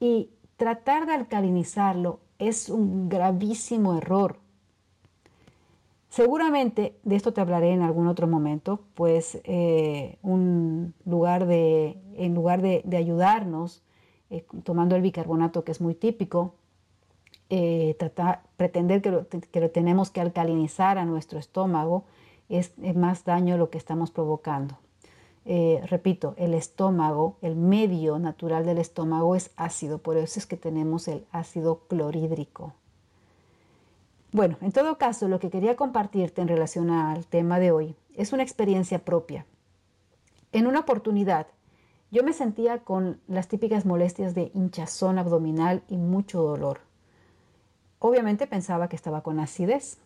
y 0.00 0.30
tratar 0.56 1.06
de 1.06 1.14
alcalinizarlo 1.14 2.20
es 2.38 2.68
un 2.68 3.08
gravísimo 3.08 3.96
error. 3.96 4.38
Seguramente 6.08 6.98
de 7.04 7.16
esto 7.16 7.32
te 7.32 7.40
hablaré 7.40 7.72
en 7.72 7.82
algún 7.82 8.06
otro 8.06 8.26
momento, 8.26 8.80
pues 8.94 9.40
eh, 9.44 10.18
un 10.22 10.92
lugar 11.06 11.46
de, 11.46 11.96
en 12.16 12.34
lugar 12.34 12.60
de, 12.60 12.82
ayudarnos, 12.96 13.82
eh, 14.28 14.44
tomando 14.62 14.94
el 14.94 15.02
bicarbonato 15.02 15.64
que 15.64 15.72
es 15.72 15.80
muy 15.80 15.94
típico, 15.94 16.54
eh, 17.48 17.96
tratar, 17.98 18.42
pretender 18.56 19.00
que 19.00 19.10
lo, 19.10 19.70
tenemos 19.70 20.10
que 20.10 20.20
alcalinizar 20.20 20.98
a 20.98 21.04
nuestro 21.04 21.38
estómago 21.38 22.04
es, 22.48 22.72
más 22.94 23.24
daño 23.24 23.56
lo 23.56 23.70
que 23.70 23.78
estamos 23.78 24.10
provocando. 24.10 24.76
Eh, 25.44 25.82
repito, 25.88 26.34
el 26.36 26.54
estómago, 26.54 27.36
el 27.42 27.56
medio 27.56 28.18
natural 28.18 28.64
del 28.64 28.78
estómago 28.78 29.34
es 29.34 29.50
ácido, 29.56 29.98
por 29.98 30.16
eso 30.16 30.38
es 30.38 30.46
que 30.46 30.56
tenemos 30.56 31.08
el 31.08 31.26
ácido 31.32 31.80
clorhídrico. 31.88 32.74
Bueno, 34.30 34.56
en 34.60 34.72
todo 34.72 34.98
caso, 34.98 35.28
lo 35.28 35.40
que 35.40 35.50
quería 35.50 35.76
compartirte 35.76 36.40
en 36.40 36.48
relación 36.48 36.90
al 36.90 37.26
tema 37.26 37.58
de 37.58 37.72
hoy 37.72 37.96
es 38.14 38.32
una 38.32 38.42
experiencia 38.42 39.04
propia. 39.04 39.44
En 40.52 40.66
una 40.66 40.80
oportunidad, 40.80 41.48
yo 42.10 42.22
me 42.22 42.32
sentía 42.32 42.78
con 42.78 43.20
las 43.26 43.48
típicas 43.48 43.84
molestias 43.84 44.34
de 44.34 44.50
hinchazón 44.54 45.18
abdominal 45.18 45.82
y 45.88 45.96
mucho 45.96 46.42
dolor. 46.42 46.80
Obviamente 47.98 48.46
pensaba 48.46 48.88
que 48.88 48.96
estaba 48.96 49.22
con 49.22 49.40
acidez, 49.40 49.98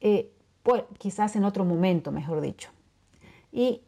eh, 0.00 0.32
pues, 0.62 0.84
quizás 0.98 1.36
en 1.36 1.44
otro 1.44 1.64
momento, 1.64 2.12
mejor 2.12 2.40
dicho. 2.40 2.70
Y 3.52 3.82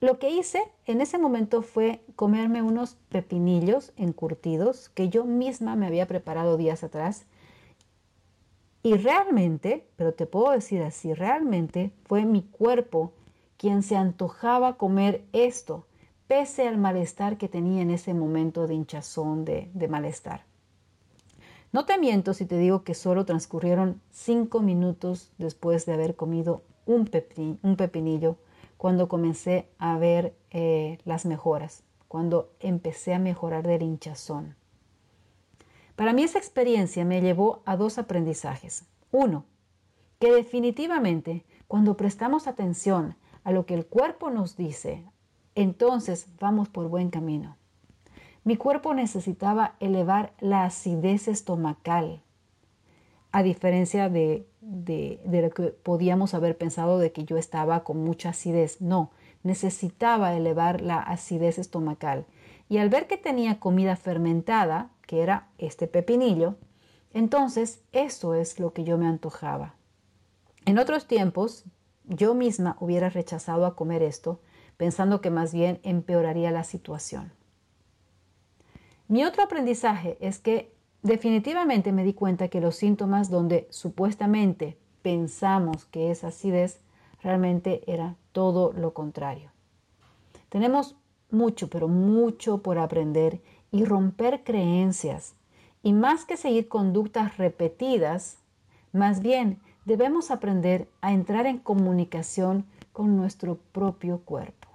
lo 0.00 0.18
que 0.18 0.30
hice 0.30 0.62
en 0.86 1.00
ese 1.00 1.18
momento 1.18 1.62
fue 1.62 2.00
comerme 2.16 2.62
unos 2.62 2.96
pepinillos 3.08 3.92
encurtidos 3.96 4.88
que 4.90 5.08
yo 5.08 5.24
misma 5.24 5.76
me 5.76 5.86
había 5.86 6.06
preparado 6.06 6.56
días 6.56 6.84
atrás. 6.84 7.26
Y 8.82 8.94
realmente, 8.94 9.86
pero 9.96 10.14
te 10.14 10.26
puedo 10.26 10.52
decir 10.52 10.82
así, 10.82 11.14
realmente 11.14 11.92
fue 12.04 12.24
mi 12.24 12.42
cuerpo 12.42 13.12
quien 13.56 13.82
se 13.82 13.96
antojaba 13.96 14.76
comer 14.76 15.24
esto, 15.32 15.84
pese 16.28 16.68
al 16.68 16.78
malestar 16.78 17.38
que 17.38 17.48
tenía 17.48 17.82
en 17.82 17.90
ese 17.90 18.14
momento 18.14 18.66
de 18.66 18.74
hinchazón, 18.74 19.44
de 19.44 19.88
malestar. 19.88 20.48
No 21.70 21.84
te 21.84 21.98
miento 21.98 22.32
si 22.32 22.46
te 22.46 22.56
digo 22.56 22.82
que 22.82 22.94
solo 22.94 23.26
transcurrieron 23.26 24.00
cinco 24.10 24.60
minutos 24.60 25.32
después 25.36 25.84
de 25.84 25.92
haber 25.92 26.16
comido 26.16 26.62
un, 26.86 27.04
pepinillo 27.76 28.36
cuando 28.78 29.08
comencé 29.08 29.68
a 29.78 29.98
ver 29.98 30.34
eh, 30.50 30.98
las 31.04 31.26
mejoras, 31.26 31.82
cuando 32.06 32.54
empecé 32.60 33.12
a 33.12 33.18
mejorar 33.18 33.66
del 33.66 33.82
hinchazón. 33.82 34.56
Para 35.96 36.12
mí 36.12 36.22
esa 36.22 36.38
experiencia 36.38 37.04
me 37.04 37.20
llevó 37.20 37.60
a 37.66 37.76
dos 37.76 37.98
aprendizajes. 37.98 38.86
Uno, 39.10 39.44
que 40.20 40.32
definitivamente 40.32 41.44
cuando 41.66 41.96
prestamos 41.96 42.46
atención 42.46 43.16
a 43.44 43.52
lo 43.52 43.66
que 43.66 43.74
el 43.74 43.84
cuerpo 43.84 44.30
nos 44.30 44.56
dice, 44.56 45.04
entonces 45.54 46.28
vamos 46.38 46.68
por 46.68 46.88
buen 46.88 47.10
camino. 47.10 47.56
Mi 48.44 48.56
cuerpo 48.56 48.94
necesitaba 48.94 49.74
elevar 49.80 50.32
la 50.38 50.64
acidez 50.64 51.28
estomacal, 51.28 52.22
a 53.32 53.42
diferencia 53.42 54.08
de, 54.08 54.47
lo 54.60 55.50
que 55.50 55.62
podíamos 55.82 56.34
haber 56.34 56.56
pensado 56.56 56.98
de 56.98 57.12
que 57.12 57.24
yo 57.24 57.36
estaba 57.36 57.84
con 57.84 58.02
mucha 58.02 58.30
acidez. 58.30 58.80
No, 58.80 59.10
necesitaba 59.42 60.34
elevar 60.34 60.80
la 60.80 60.98
acidez 60.98 61.58
estomacal. 61.58 62.26
Y 62.68 62.78
al 62.78 62.90
ver 62.90 63.06
que 63.06 63.16
tenía 63.16 63.60
comida 63.60 63.96
fermentada, 63.96 64.90
que 65.06 65.22
era 65.22 65.48
este 65.58 65.86
pepinillo, 65.86 66.56
entonces 67.12 67.80
eso 67.92 68.34
es 68.34 68.60
lo 68.60 68.72
que 68.72 68.84
yo 68.84 68.98
me 68.98 69.06
antojaba. 69.06 69.74
En 70.66 70.78
otros 70.78 71.06
tiempos, 71.06 71.64
yo 72.04 72.34
misma 72.34 72.76
hubiera 72.80 73.08
rechazado 73.08 73.64
a 73.64 73.74
comer 73.74 74.02
esto, 74.02 74.40
pensando 74.76 75.20
que 75.20 75.30
más 75.30 75.52
bien 75.54 75.80
empeoraría 75.82 76.50
la 76.50 76.64
situación. 76.64 77.32
Mi 79.08 79.24
otro 79.24 79.42
aprendizaje 79.42 80.18
es 80.20 80.38
que 80.38 80.74
definitivamente 81.02 81.92
me 81.92 82.04
di 82.04 82.14
cuenta 82.14 82.48
que 82.48 82.60
los 82.60 82.76
síntomas 82.76 83.30
donde 83.30 83.66
supuestamente 83.70 84.76
pensamos 85.02 85.84
que 85.86 86.10
es 86.10 86.24
acidez, 86.24 86.80
realmente 87.22 87.82
era 87.86 88.16
todo 88.32 88.72
lo 88.72 88.94
contrario. 88.94 89.50
Tenemos 90.48 90.96
mucho, 91.30 91.68
pero 91.68 91.88
mucho 91.88 92.58
por 92.58 92.78
aprender 92.78 93.40
y 93.70 93.84
romper 93.84 94.44
creencias. 94.44 95.34
Y 95.82 95.92
más 95.92 96.24
que 96.24 96.36
seguir 96.36 96.68
conductas 96.68 97.36
repetidas, 97.36 98.38
más 98.92 99.20
bien 99.20 99.60
debemos 99.84 100.30
aprender 100.30 100.88
a 101.00 101.12
entrar 101.12 101.46
en 101.46 101.58
comunicación 101.58 102.64
con 102.92 103.16
nuestro 103.16 103.58
propio 103.72 104.18
cuerpo. 104.18 104.68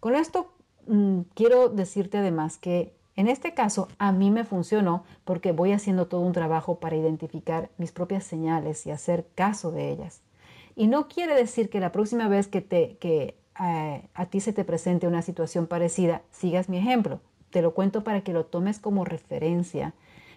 Con 0.00 0.14
esto 0.14 0.50
Mm, 0.90 1.20
quiero 1.34 1.68
decirte 1.68 2.18
además 2.18 2.58
que 2.58 2.92
en 3.20 3.28
este 3.28 3.52
caso 3.52 3.88
a 3.98 4.12
mí 4.12 4.30
me 4.30 4.44
funcionó 4.44 5.04
porque 5.26 5.52
voy 5.52 5.72
haciendo 5.72 6.06
todo 6.06 6.22
un 6.22 6.32
trabajo 6.32 6.80
para 6.80 6.96
identificar 6.96 7.68
mis 7.76 7.92
propias 7.92 8.24
señales 8.24 8.86
y 8.86 8.90
hacer 8.90 9.26
caso 9.34 9.70
de 9.72 9.90
ellas. 9.90 10.22
Y 10.74 10.86
no 10.86 11.06
quiere 11.06 11.34
decir 11.34 11.68
que 11.68 11.80
la 11.80 11.92
próxima 11.92 12.28
vez 12.28 12.48
que, 12.48 12.62
te, 12.62 12.96
que 12.96 13.36
eh, 13.60 14.08
a 14.14 14.26
ti 14.26 14.40
se 14.40 14.54
te 14.54 14.64
presente 14.64 15.06
una 15.06 15.20
situación 15.20 15.66
parecida, 15.66 16.22
sigas 16.30 16.70
mi 16.70 16.78
ejemplo. 16.78 17.20
Te 17.50 17.60
lo 17.60 17.74
cuento 17.74 18.04
para 18.04 18.22
que 18.22 18.32
lo 18.32 18.46
tomes 18.46 18.78
como 18.78 19.04
referencia, 19.04 19.92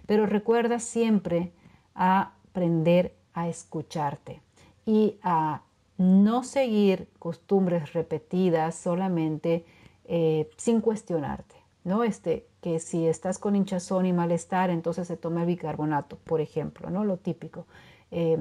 pero 0.06 0.26
recuerda 0.26 0.80
siempre 0.80 1.54
a 1.96 2.34
aprender 2.50 3.16
a 3.34 3.48
escucharte 3.48 4.42
y 4.86 5.16
a 5.24 5.62
no 5.98 6.44
seguir 6.44 7.08
costumbres 7.18 7.94
repetidas 7.94 8.76
solamente 8.76 9.66
eh, 10.04 10.50
sin 10.58 10.82
cuestionarte, 10.82 11.56
¿no? 11.86 12.04
Este, 12.04 12.46
que 12.64 12.80
si 12.80 13.06
estás 13.08 13.40
con 13.40 13.58
hinchazón 13.58 14.06
y 14.06 14.14
malestar, 14.14 14.70
entonces 14.70 15.06
se 15.06 15.18
toma 15.18 15.42
el 15.42 15.48
bicarbonato, 15.48 16.16
por 16.16 16.40
ejemplo, 16.40 16.90
¿no? 16.90 17.04
Lo 17.04 17.18
típico. 17.18 17.68
Eh, 18.10 18.38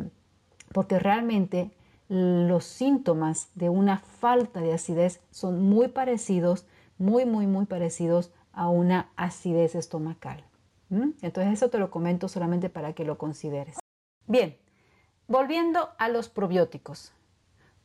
porque 0.73 1.00
realmente 1.00 1.73
los 2.09 2.64
síntomas 2.64 3.50
de 3.57 3.69
una 3.69 3.99
falta 3.99 4.61
de 4.61 4.73
acidez 4.73 5.21
son 5.33 5.61
muy 5.61 5.88
parecidos, 5.88 6.67
muy, 6.99 7.26
muy, 7.26 7.49
muy 7.49 7.67
parecidos 7.67 8.31
a 8.52 8.69
una 8.69 9.11
acidez 9.17 9.75
estomacal. 9.75 10.45
Entonces 11.23 11.55
eso 11.55 11.69
te 11.69 11.79
lo 11.79 11.91
comento 11.91 12.29
solamente 12.29 12.69
para 12.69 12.93
que 12.93 13.05
lo 13.05 13.19
consideres. 13.19 13.79
Bien, 14.29 14.57
volviendo 15.26 15.88
a 15.99 16.09
los 16.09 16.29
probióticos. 16.29 17.12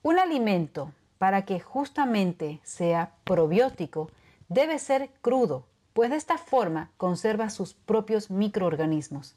Un 0.03 0.20
alimento 0.20 0.91
para 1.17 1.46
que 1.46 1.60
justamente 1.60 2.60
sea 2.63 3.15
probiótico, 3.24 4.12
debe 4.50 4.77
ser 4.77 5.10
crudo, 5.22 5.65
pues 5.98 6.12
de 6.12 6.16
esta 6.16 6.38
forma 6.38 6.92
conserva 6.98 7.50
sus 7.50 7.74
propios 7.74 8.30
microorganismos. 8.30 9.36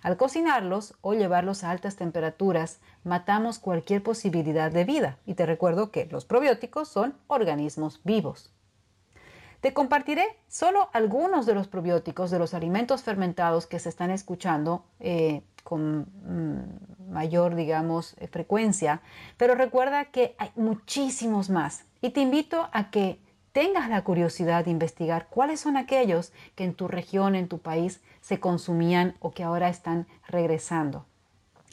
Al 0.00 0.16
cocinarlos 0.16 0.94
o 1.02 1.12
llevarlos 1.12 1.62
a 1.62 1.70
altas 1.70 1.96
temperaturas, 1.96 2.80
matamos 3.04 3.58
cualquier 3.58 4.02
posibilidad 4.02 4.72
de 4.72 4.84
vida. 4.84 5.18
Y 5.26 5.34
te 5.34 5.44
recuerdo 5.44 5.90
que 5.90 6.06
los 6.06 6.24
probióticos 6.24 6.88
son 6.88 7.18
organismos 7.26 8.00
vivos. 8.02 8.50
Te 9.60 9.74
compartiré 9.74 10.24
solo 10.48 10.88
algunos 10.94 11.44
de 11.44 11.52
los 11.52 11.68
probióticos 11.68 12.30
de 12.30 12.38
los 12.38 12.54
alimentos 12.54 13.02
fermentados 13.02 13.66
que 13.66 13.78
se 13.78 13.90
están 13.90 14.10
escuchando 14.10 14.86
eh, 15.00 15.42
con 15.64 16.06
mm, 16.24 17.12
mayor, 17.12 17.56
digamos, 17.56 18.16
eh, 18.20 18.26
frecuencia, 18.26 19.02
pero 19.36 19.54
recuerda 19.54 20.06
que 20.06 20.34
hay 20.38 20.50
muchísimos 20.56 21.50
más 21.50 21.84
y 22.00 22.08
te 22.08 22.22
invito 22.22 22.70
a 22.72 22.90
que 22.90 23.20
tengas 23.52 23.88
la 23.88 24.02
curiosidad 24.04 24.64
de 24.64 24.70
investigar 24.70 25.28
cuáles 25.28 25.60
son 25.60 25.76
aquellos 25.76 26.32
que 26.54 26.64
en 26.64 26.74
tu 26.74 26.88
región, 26.88 27.34
en 27.34 27.48
tu 27.48 27.58
país, 27.58 28.00
se 28.20 28.40
consumían 28.40 29.14
o 29.20 29.32
que 29.32 29.42
ahora 29.42 29.68
están 29.68 30.06
regresando. 30.28 31.06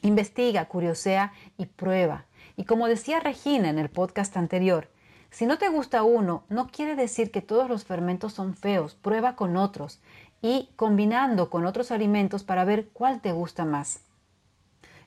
Investiga, 0.01 0.65
curiosea 0.65 1.33
y 1.57 1.65
prueba. 1.65 2.25
Y 2.55 2.65
como 2.65 2.87
decía 2.87 3.19
Regina 3.19 3.69
en 3.69 3.79
el 3.79 3.89
podcast 3.89 4.37
anterior, 4.37 4.89
si 5.29 5.45
no 5.45 5.57
te 5.57 5.69
gusta 5.69 6.03
uno, 6.03 6.43
no 6.49 6.67
quiere 6.67 6.95
decir 6.95 7.31
que 7.31 7.41
todos 7.41 7.69
los 7.69 7.83
fermentos 7.83 8.33
son 8.33 8.55
feos. 8.55 8.95
Prueba 8.95 9.35
con 9.35 9.57
otros 9.57 9.99
y 10.41 10.69
combinando 10.75 11.49
con 11.49 11.65
otros 11.65 11.91
alimentos 11.91 12.43
para 12.43 12.65
ver 12.65 12.89
cuál 12.93 13.21
te 13.21 13.31
gusta 13.31 13.65
más. 13.65 14.01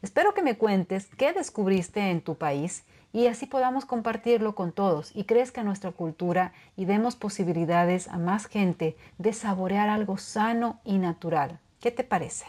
Espero 0.03 0.35
que 0.35 0.43
me 0.43 0.57
cuentes 0.57 1.09
qué 1.17 1.33
descubriste 1.33 2.11
en 2.11 2.21
tu 2.21 2.37
país 2.37 2.85
y 3.13 3.27
así 3.27 3.47
podamos 3.47 3.85
compartirlo 3.85 4.55
con 4.55 4.73
todos 4.73 5.11
y 5.15 5.25
crezca 5.25 5.63
nuestra 5.63 5.91
cultura 5.93 6.53
y 6.77 6.85
demos 6.85 7.17
posibilidades 7.17 8.09
a 8.09 8.19
más 8.19 8.47
gente 8.47 8.97
de 9.19 9.33
saborear 9.33 9.89
algo 9.89 10.17
sano 10.17 10.81
y 10.85 10.99
natural. 10.99 11.59
¿Qué 11.81 11.91
te 11.91 12.05
parece? 12.05 12.47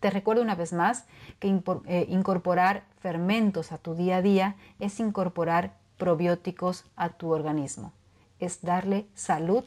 Te 0.00 0.08
recuerdo 0.08 0.42
una 0.42 0.54
vez 0.54 0.72
más 0.72 1.04
que 1.38 1.48
eh, 1.86 2.06
incorporar 2.08 2.84
fermentos 3.00 3.70
a 3.70 3.78
tu 3.78 3.94
día 3.94 4.16
a 4.16 4.22
día 4.22 4.56
es 4.78 4.98
incorporar 4.98 5.74
probióticos 5.98 6.86
a 6.96 7.10
tu 7.10 7.30
organismo. 7.30 7.92
Es 8.38 8.62
darle 8.62 9.06
salud 9.14 9.64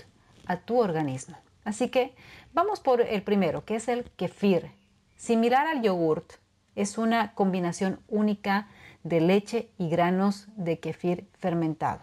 a 0.47 0.57
tu 0.57 0.79
organismo. 0.79 1.37
Así 1.63 1.89
que 1.89 2.15
vamos 2.53 2.79
por 2.79 3.01
el 3.01 3.21
primero, 3.21 3.63
que 3.63 3.75
es 3.75 3.87
el 3.87 4.05
kefir. 4.17 4.71
Similar 5.15 5.67
al 5.67 5.83
yogurt, 5.83 6.33
es 6.75 6.97
una 6.97 7.35
combinación 7.35 7.99
única 8.07 8.67
de 9.03 9.21
leche 9.21 9.69
y 9.77 9.89
granos 9.89 10.47
de 10.55 10.79
kefir 10.79 11.27
fermentado. 11.37 12.01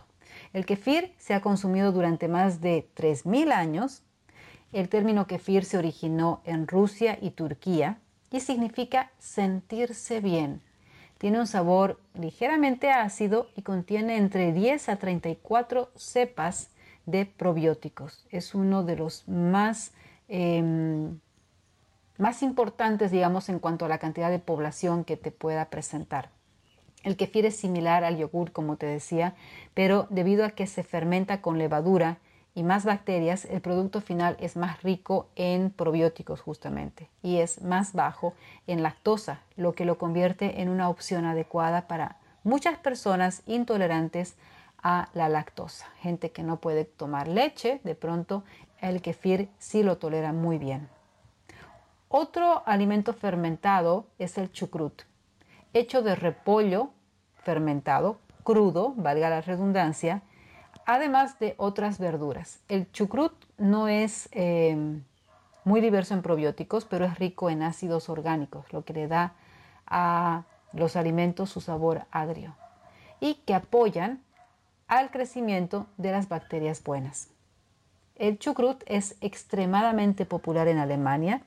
El 0.53 0.67
kefir 0.67 1.15
se 1.19 1.35
ha 1.35 1.41
consumido 1.41 1.93
durante 1.93 2.29
más 2.29 2.61
de 2.61 2.89
3.000 2.95 3.53
años. 3.53 4.03
El 4.73 4.89
término 4.89 5.27
kefir 5.27 5.65
se 5.65 5.79
originó 5.79 6.41
en 6.45 6.67
Rusia 6.67 7.19
y 7.21 7.31
Turquía 7.31 7.99
y 8.31 8.41
significa 8.41 9.11
sentirse 9.19 10.21
bien, 10.21 10.63
tiene 11.21 11.39
un 11.39 11.47
sabor 11.47 12.01
ligeramente 12.15 12.91
ácido 12.91 13.49
y 13.55 13.61
contiene 13.61 14.17
entre 14.17 14.55
10 14.55 14.89
a 14.89 14.97
34 14.97 15.91
cepas 15.95 16.71
de 17.05 17.27
probióticos. 17.27 18.27
Es 18.31 18.55
uno 18.55 18.85
de 18.85 18.97
los 18.97 19.29
más, 19.29 19.93
em, 20.29 21.21
más 22.17 22.43
importantes, 22.43 23.11
digamos, 23.11 23.51
en 23.51 23.59
cuanto 23.59 23.85
a 23.85 23.89
la 23.89 23.99
cantidad 23.99 24.31
de 24.31 24.39
población 24.39 25.05
que 25.05 25.19
te 25.19 25.31
pueda 25.31 25.67
presentar. 25.67 26.31
El 27.03 27.17
kefir 27.17 27.47
es 27.47 27.57
similar 27.57 28.05
al 28.05 28.19
yogur, 28.19 28.53
como 28.53 28.77
te 28.77 28.87
decía, 28.87 29.35
pero 29.75 30.07
debido 30.11 30.45
a 30.45 30.51
que 30.51 30.67
se 30.67 30.83
fermenta 30.83 31.41
con 31.41 31.59
levadura, 31.59 32.19
y 32.55 32.63
más 32.63 32.85
bacterias, 32.85 33.45
el 33.45 33.61
producto 33.61 34.01
final 34.01 34.37
es 34.41 34.57
más 34.57 34.83
rico 34.83 35.29
en 35.37 35.71
probióticos 35.71 36.41
justamente 36.41 37.09
y 37.23 37.39
es 37.39 37.63
más 37.63 37.93
bajo 37.93 38.35
en 38.67 38.83
lactosa, 38.83 39.41
lo 39.57 39.73
que 39.73 39.85
lo 39.85 39.99
convierte 39.99 40.61
en 40.61 40.69
una 40.69 40.89
opción 40.89 41.27
adecuada 41.27 41.87
para 41.87 42.17
muchas 42.43 42.77
personas 42.79 43.43
intolerantes 43.47 44.35
a 44.83 45.11
la 45.15 45.29
lactosa. 45.29 45.87
Gente 46.01 46.33
que 46.33 46.43
no 46.43 46.57
puede 46.57 46.85
tomar 46.85 47.29
leche, 47.29 47.81
de 47.85 47.95
pronto 47.95 48.43
el 48.81 49.01
kefir 49.01 49.49
sí 49.59 49.83
lo 49.83 49.99
tolera 49.99 50.33
muy 50.33 50.59
bien. 50.59 50.89
Otro 52.09 52.65
alimento 52.67 53.13
fermentado 53.13 54.07
es 54.19 54.39
el 54.39 54.51
chucrut, 54.51 55.03
hecho 55.73 56.03
de 56.03 56.15
repollo 56.15 56.91
fermentado, 57.43 58.19
crudo, 58.43 58.95
valga 58.97 59.31
la 59.31 59.41
redundancia, 59.41 60.23
además 60.87 61.39
de 61.39 61.55
otras 61.57 61.99
verduras. 61.99 62.61
El 62.69 62.91
chucrut 62.93 63.33
no 63.59 63.89
es 63.89 64.29
eh, 64.33 64.77
muy 65.65 65.81
diverso 65.81 66.15
en 66.15 66.23
probióticos, 66.23 66.85
pero 66.85 67.05
es 67.05 67.19
rico 67.19 67.51
en 67.51 67.63
ácidos 67.63 68.09
orgánicos, 68.09 68.73
lo 68.73 68.85
que 68.85 68.93
le 68.93 69.09
da 69.09 69.35
a 69.87 70.45
los 70.73 70.97
alimentos 70.97 71.51
su 71.51 71.61
sabor 71.61 72.03
agrio 72.11 72.55
y 73.21 73.35
que 73.35 73.55
apoyan 73.55 74.23
al 74.89 75.11
crecimiento 75.11 75.87
de 75.97 76.13
las 76.13 76.29
bacterias 76.29 76.83
buenas. 76.83 77.29
El 78.17 78.39
chucrut 78.39 78.83
es 78.87 79.17
extremadamente 79.21 80.27
popular 80.27 80.69
en 80.69 80.79
Alemania, 80.79 81.43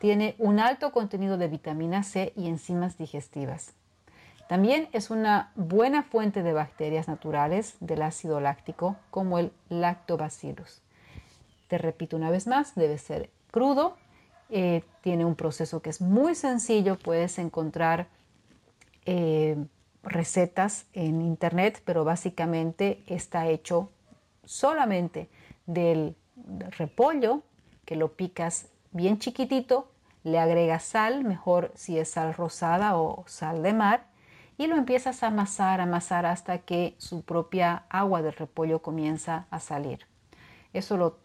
tiene 0.00 0.34
un 0.38 0.60
alto 0.60 0.92
contenido 0.92 1.36
de 1.36 1.46
vitamina 1.46 2.02
C 2.02 2.32
y 2.34 2.48
enzimas 2.48 2.96
digestivas. 2.96 3.74
También 4.48 4.88
es 4.92 5.10
una 5.10 5.52
buena 5.56 6.02
fuente 6.02 6.42
de 6.42 6.54
bacterias 6.54 7.06
naturales 7.06 7.76
del 7.80 8.00
ácido 8.00 8.40
láctico 8.40 8.96
como 9.10 9.38
el 9.38 9.52
lactobacillus. 9.68 10.80
Te 11.68 11.76
repito 11.76 12.16
una 12.16 12.30
vez 12.30 12.46
más, 12.46 12.74
debe 12.74 12.96
ser 12.96 13.28
crudo, 13.50 13.98
eh, 14.48 14.82
tiene 15.02 15.26
un 15.26 15.36
proceso 15.36 15.82
que 15.82 15.90
es 15.90 16.00
muy 16.00 16.34
sencillo, 16.34 16.98
puedes 16.98 17.38
encontrar 17.38 18.08
eh, 19.04 19.56
recetas 20.02 20.86
en 20.94 21.20
internet, 21.20 21.82
pero 21.84 22.04
básicamente 22.04 23.02
está 23.06 23.48
hecho 23.48 23.90
solamente 24.46 25.28
del 25.66 26.16
repollo, 26.70 27.42
que 27.84 27.96
lo 27.96 28.14
picas 28.14 28.69
bien 28.92 29.18
chiquitito, 29.18 29.90
le 30.24 30.38
agregas 30.38 30.84
sal, 30.84 31.24
mejor 31.24 31.72
si 31.74 31.98
es 31.98 32.10
sal 32.10 32.34
rosada 32.34 32.96
o 32.96 33.24
sal 33.26 33.62
de 33.62 33.72
mar, 33.72 34.04
y 34.58 34.66
lo 34.66 34.76
empiezas 34.76 35.22
a 35.22 35.28
amasar, 35.28 35.80
amasar 35.80 36.26
hasta 36.26 36.58
que 36.58 36.94
su 36.98 37.22
propia 37.22 37.84
agua 37.88 38.20
del 38.20 38.34
repollo 38.34 38.80
comienza 38.80 39.46
a 39.50 39.58
salir. 39.58 40.00
Eso 40.72 40.96
lo, 40.96 41.16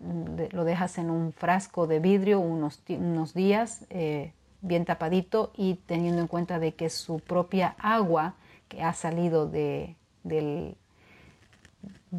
dejas 0.64 0.98
en 0.98 1.10
un 1.10 1.34
frasco 1.34 1.86
de 1.86 2.00
vidrio 2.00 2.40
unos, 2.40 2.82
unos 2.88 3.34
días 3.34 3.86
eh, 3.90 4.34
bien 4.62 4.86
tapadito 4.86 5.52
y 5.56 5.76
teniendo 5.86 6.22
en 6.22 6.28
cuenta 6.28 6.60
de 6.60 6.74
que 6.74 6.90
su 6.90 7.20
propia 7.20 7.76
agua 7.78 8.36
que 8.68 8.82
ha 8.82 8.94
salido 8.94 9.48
de, 9.48 9.96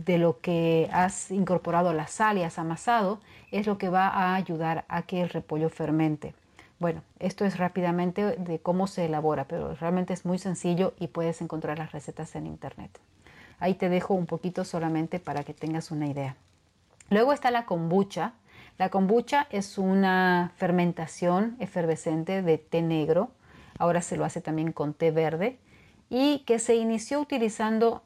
de 0.05 0.19
lo 0.19 0.41
que 0.41 0.89
has 0.93 1.31
incorporado 1.31 1.93
la 1.93 2.07
sal 2.07 2.39
y 2.39 2.43
has 2.43 2.59
amasado 2.59 3.21
es 3.51 3.67
lo 3.67 3.79
que 3.79 3.89
va 3.89 4.09
a 4.09 4.35
ayudar 4.35 4.85
a 4.89 5.03
que 5.03 5.23
el 5.23 5.31
repollo 5.31 5.71
fermente. 5.71 6.35
Bueno, 6.79 7.03
esto 7.19 7.47
es 7.47 7.57
rápidamente 7.57 8.37
de 8.37 8.59
cómo 8.59 8.87
se 8.87 9.07
elabora, 9.07 9.45
pero 9.45 9.75
realmente 9.75 10.13
es 10.13 10.27
muy 10.27 10.39
sencillo 10.39 10.93
y 10.99 11.07
puedes 11.07 11.41
encontrar 11.41 11.79
las 11.79 11.93
recetas 11.93 12.35
en 12.37 12.47
internet. 12.47 12.99
Ahí 13.59 13.75
te 13.75 13.89
dejo 13.89 14.13
un 14.13 14.27
poquito 14.27 14.65
solamente 14.65 15.19
para 15.19 15.43
que 15.43 15.55
tengas 15.55 15.91
una 15.91 16.07
idea. 16.07 16.37
Luego 17.09 17.33
está 17.33 17.51
la 17.51 17.65
kombucha. 17.65 18.35
La 18.77 18.91
kombucha 18.91 19.47
es 19.51 19.79
una 19.79 20.53
fermentación 20.57 21.57
efervescente 21.61 22.43
de 22.43 22.59
té 22.59 22.83
negro. 22.83 23.31
Ahora 23.79 24.03
se 24.03 24.19
lo 24.19 24.27
hace 24.27 24.43
también 24.43 24.73
con 24.73 24.93
té 24.93 25.11
verde 25.11 25.59
y 26.11 26.41
que 26.41 26.59
se 26.59 26.77
inició 26.77 27.21
utilizando 27.21 28.03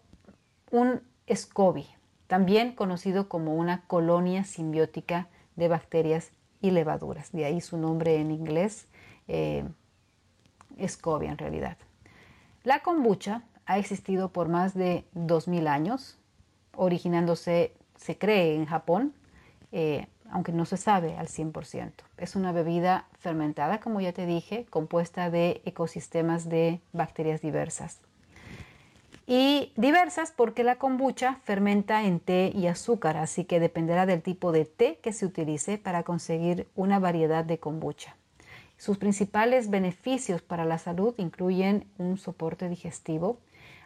un 0.71 1.03
SCOBY, 1.35 1.87
también 2.27 2.75
conocido 2.75 3.29
como 3.29 3.55
una 3.55 3.83
colonia 3.87 4.45
simbiótica 4.45 5.29
de 5.57 5.69
bacterias 5.69 6.33
y 6.61 6.71
levaduras. 6.71 7.33
De 7.33 7.45
ahí 7.45 7.61
su 7.61 7.77
nombre 7.77 8.17
en 8.17 8.31
inglés, 8.31 8.87
eh, 9.29 9.65
en 10.79 11.39
realidad. 11.39 11.77
La 12.65 12.81
kombucha 12.81 13.43
ha 13.67 13.79
existido 13.79 14.33
por 14.33 14.49
más 14.49 14.75
de 14.75 15.05
2000 15.13 15.67
años, 15.67 16.19
originándose, 16.75 17.75
se 17.97 18.17
cree, 18.17 18.55
en 18.55 18.67
Japón, 18.67 19.13
eh, 19.73 20.07
aunque 20.31 20.53
no 20.53 20.65
se 20.65 20.77
sabe 20.77 21.17
al 21.17 21.29
100%. 21.29 22.05
Es 22.17 22.37
una 22.37 22.53
bebida 22.53 23.07
fermentada, 23.19 23.81
como 23.81 24.01
ya 24.01 24.13
te 24.13 24.27
dije, 24.27 24.67
compuesta 24.71 25.31
de 25.31 25.61
ecosistemas 25.65 26.49
de 26.49 26.81
bacterias 26.93 27.41
diversas 27.41 28.01
y 29.33 29.73
diversas 29.77 30.33
porque 30.33 30.65
la 30.65 30.75
kombucha 30.75 31.37
fermenta 31.45 32.03
en 32.03 32.19
té 32.19 32.51
y 32.53 32.67
azúcar, 32.67 33.17
así 33.17 33.45
que 33.45 33.61
dependerá 33.61 34.05
del 34.05 34.23
tipo 34.23 34.51
de 34.51 34.65
té 34.65 34.99
que 35.05 35.13
se 35.13 35.25
utilice 35.25 35.79
para 35.79 36.03
conseguir 36.03 36.67
una 36.75 36.99
variedad 36.99 37.45
de 37.45 37.61
kombucha. 37.61 38.17
Sus 38.77 38.99
principales 38.99 39.71
beneficios 39.71 40.43
para 40.43 40.65
la 40.65 40.79
salud 40.79 41.15
incluyen 41.17 41.87
un 41.97 42.19
soporte 42.19 42.69
digestivo, 42.69 43.39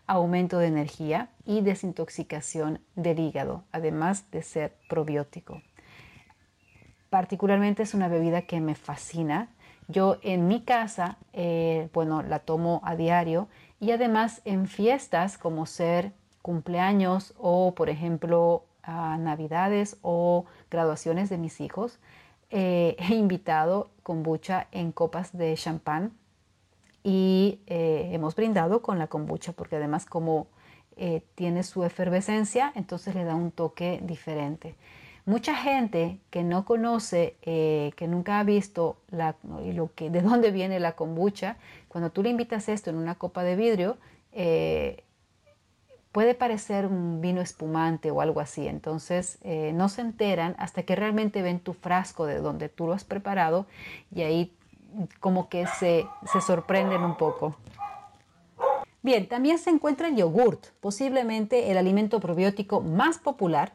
aumento 0.06 0.56
de 0.58 0.68
energía 0.68 1.28
y 1.44 1.60
desintoxicación 1.60 2.80
del 2.96 3.18
hígado, 3.18 3.64
además 3.70 4.30
de 4.30 4.40
ser 4.40 4.78
probiótico. 4.88 5.60
Particularmente 7.10 7.82
es 7.82 7.92
una 7.92 8.08
bebida 8.08 8.42
que 8.46 8.62
me 8.62 8.74
fascina. 8.74 9.50
Yo 9.88 10.16
en 10.22 10.48
mi 10.48 10.62
casa, 10.62 11.18
eh, 11.34 11.90
bueno, 11.92 12.22
la 12.22 12.38
tomo 12.38 12.80
a 12.82 12.96
diario 12.96 13.46
y 13.84 13.92
además 13.92 14.40
en 14.46 14.66
fiestas 14.66 15.36
como 15.36 15.66
ser 15.66 16.12
cumpleaños 16.40 17.34
o, 17.36 17.74
por 17.74 17.90
ejemplo, 17.90 18.64
navidades 18.86 19.98
o 20.00 20.46
graduaciones 20.70 21.28
de 21.28 21.36
mis 21.36 21.60
hijos, 21.60 21.98
eh, 22.48 22.96
he 22.98 23.14
invitado 23.14 23.90
kombucha 24.02 24.68
en 24.72 24.90
copas 24.90 25.36
de 25.36 25.54
champán 25.54 26.12
y 27.02 27.60
eh, 27.66 28.08
hemos 28.12 28.34
brindado 28.34 28.80
con 28.80 28.98
la 28.98 29.08
kombucha 29.08 29.52
porque 29.52 29.76
además 29.76 30.06
como 30.06 30.46
eh, 30.96 31.22
tiene 31.34 31.62
su 31.62 31.84
efervescencia, 31.84 32.72
entonces 32.74 33.14
le 33.14 33.24
da 33.24 33.34
un 33.34 33.50
toque 33.50 34.00
diferente. 34.02 34.76
Mucha 35.26 35.54
gente 35.56 36.20
que 36.30 36.42
no 36.42 36.64
conoce, 36.66 37.36
que 37.42 38.06
nunca 38.08 38.40
ha 38.40 38.44
visto 38.44 38.98
lo 39.10 39.90
que, 39.94 40.10
de 40.10 40.20
dónde 40.20 40.50
viene 40.50 40.78
la 40.80 40.92
kombucha, 40.92 41.56
cuando 41.88 42.10
tú 42.10 42.22
le 42.22 42.28
invitas 42.28 42.68
esto 42.68 42.90
en 42.90 42.96
una 42.96 43.14
copa 43.14 43.42
de 43.42 43.56
vidrio, 43.56 43.96
puede 46.12 46.34
parecer 46.34 46.84
un 46.84 47.22
vino 47.22 47.40
espumante 47.40 48.10
o 48.10 48.20
algo 48.20 48.40
así. 48.40 48.68
Entonces 48.68 49.38
no 49.72 49.88
se 49.88 50.02
enteran 50.02 50.56
hasta 50.58 50.82
que 50.82 50.94
realmente 50.94 51.40
ven 51.40 51.58
tu 51.58 51.72
frasco 51.72 52.26
de 52.26 52.40
donde 52.40 52.68
tú 52.68 52.86
lo 52.86 52.92
has 52.92 53.04
preparado 53.04 53.66
y 54.14 54.22
ahí 54.22 54.54
como 55.20 55.48
que 55.48 55.66
se, 55.66 56.06
sorprenden 56.46 57.02
un 57.02 57.16
poco. 57.16 57.56
Bien, 59.02 59.28
también 59.28 59.58
se 59.58 59.70
encuentra 59.70 60.08
el 60.08 60.16
yogurt, 60.16 60.66
posiblemente 60.80 61.70
el 61.70 61.78
alimento 61.78 62.20
probiótico 62.20 62.80
más 62.80 63.18
popular. 63.18 63.72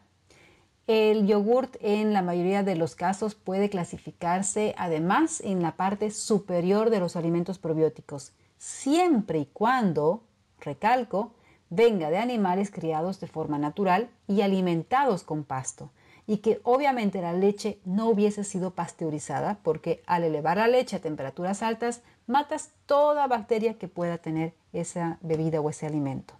El 0.91 1.27
yogurt 1.27 1.75
en 1.81 2.13
la 2.13 2.23
mayoría 2.23 2.63
de 2.63 2.75
los 2.75 2.95
casos 2.95 3.35
puede 3.35 3.69
clasificarse 3.69 4.73
además 4.75 5.39
en 5.39 5.61
la 5.61 5.73
parte 5.73 6.09
superior 6.09 6.89
de 6.89 6.99
los 6.99 7.15
alimentos 7.15 7.59
probióticos, 7.59 8.31
siempre 8.57 9.37
y 9.37 9.45
cuando, 9.45 10.23
recalco, 10.59 11.33
venga 11.69 12.09
de 12.09 12.17
animales 12.17 12.71
criados 12.71 13.19
de 13.19 13.27
forma 13.27 13.59
natural 13.59 14.09
y 14.27 14.41
alimentados 14.41 15.21
con 15.21 15.43
pasto 15.43 15.91
y 16.25 16.37
que 16.37 16.59
obviamente 16.63 17.21
la 17.21 17.33
leche 17.33 17.77
no 17.85 18.09
hubiese 18.09 18.43
sido 18.43 18.71
pasteurizada 18.71 19.59
porque 19.61 20.01
al 20.07 20.23
elevar 20.23 20.57
la 20.57 20.67
leche 20.67 20.95
a 20.95 21.01
temperaturas 21.01 21.61
altas 21.61 22.01
matas 22.25 22.71
toda 22.87 23.27
bacteria 23.27 23.77
que 23.77 23.87
pueda 23.87 24.17
tener 24.17 24.55
esa 24.73 25.19
bebida 25.21 25.61
o 25.61 25.69
ese 25.69 25.85
alimento. 25.85 26.33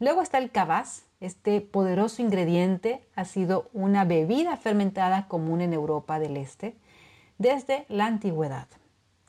Luego 0.00 0.20
está 0.20 0.38
el 0.38 0.50
cabaz. 0.50 1.04
Este 1.20 1.60
poderoso 1.60 2.22
ingrediente 2.22 3.02
ha 3.16 3.24
sido 3.24 3.68
una 3.72 4.04
bebida 4.04 4.56
fermentada 4.56 5.26
común 5.26 5.60
en 5.60 5.72
Europa 5.72 6.20
del 6.20 6.36
Este 6.36 6.76
desde 7.38 7.86
la 7.88 8.06
antigüedad. 8.06 8.68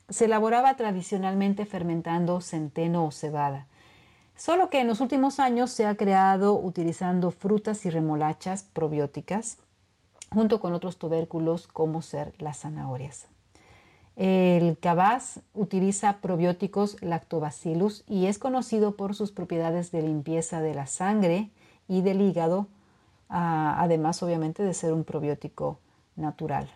Se 0.08 0.26
elaboraba 0.26 0.76
tradicionalmente 0.76 1.66
fermentando 1.66 2.40
centeno 2.40 3.06
o 3.06 3.10
cebada, 3.10 3.66
solo 4.36 4.70
que 4.70 4.80
en 4.80 4.86
los 4.86 5.00
últimos 5.00 5.40
años 5.40 5.72
se 5.72 5.84
ha 5.84 5.96
creado 5.96 6.56
utilizando 6.56 7.32
frutas 7.32 7.84
y 7.84 7.90
remolachas 7.90 8.62
probióticas 8.62 9.58
junto 10.32 10.60
con 10.60 10.74
otros 10.74 10.96
tubérculos 10.96 11.66
como 11.66 12.02
ser 12.02 12.34
las 12.38 12.60
zanahorias. 12.60 13.26
El 14.14 14.78
cabaz 14.78 15.40
utiliza 15.54 16.18
probióticos 16.20 17.02
lactobacillus 17.02 18.04
y 18.06 18.26
es 18.26 18.38
conocido 18.38 18.94
por 18.94 19.16
sus 19.16 19.32
propiedades 19.32 19.90
de 19.90 20.02
limpieza 20.02 20.60
de 20.60 20.74
la 20.74 20.86
sangre 20.86 21.50
y 21.90 22.02
del 22.02 22.22
hígado, 22.22 22.68
ah, 23.28 23.74
además 23.78 24.22
obviamente 24.22 24.62
de 24.62 24.72
ser 24.74 24.92
un 24.92 25.02
probiótico 25.02 25.80
natural. 26.14 26.70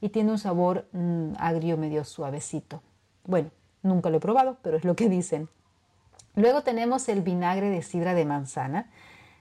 Y 0.00 0.08
tiene 0.08 0.32
un 0.32 0.38
sabor 0.38 0.88
mm, 0.90 1.34
agrio 1.38 1.76
medio 1.76 2.02
suavecito. 2.04 2.82
Bueno, 3.24 3.50
nunca 3.84 4.10
lo 4.10 4.16
he 4.16 4.20
probado, 4.20 4.56
pero 4.60 4.76
es 4.76 4.84
lo 4.84 4.96
que 4.96 5.08
dicen. 5.08 5.48
Luego 6.34 6.62
tenemos 6.62 7.08
el 7.08 7.22
vinagre 7.22 7.70
de 7.70 7.80
sidra 7.82 8.14
de 8.14 8.24
manzana, 8.24 8.90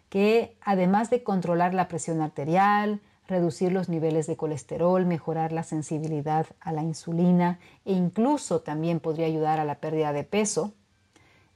que 0.10 0.56
además 0.62 1.10
de 1.10 1.24
controlar 1.24 1.74
la 1.74 1.88
presión 1.88 2.22
arterial, 2.22 3.02
reducir 3.28 3.72
los 3.72 3.90
niveles 3.90 4.28
de 4.28 4.38
colesterol, 4.38 5.08
mejorar 5.08 5.54
la 5.54 5.64
sensibilidad 5.64 6.46
a 6.60 6.72
la 6.72 6.84
insulina 6.84 7.60
e 7.84 7.94
incluso 7.94 8.62
también 8.62 9.00
podría 9.00 9.26
ayudar 9.26 9.60
a 9.60 9.66
la 9.66 9.80
pérdida 9.80 10.14
de 10.14 10.24
peso. 10.24 10.74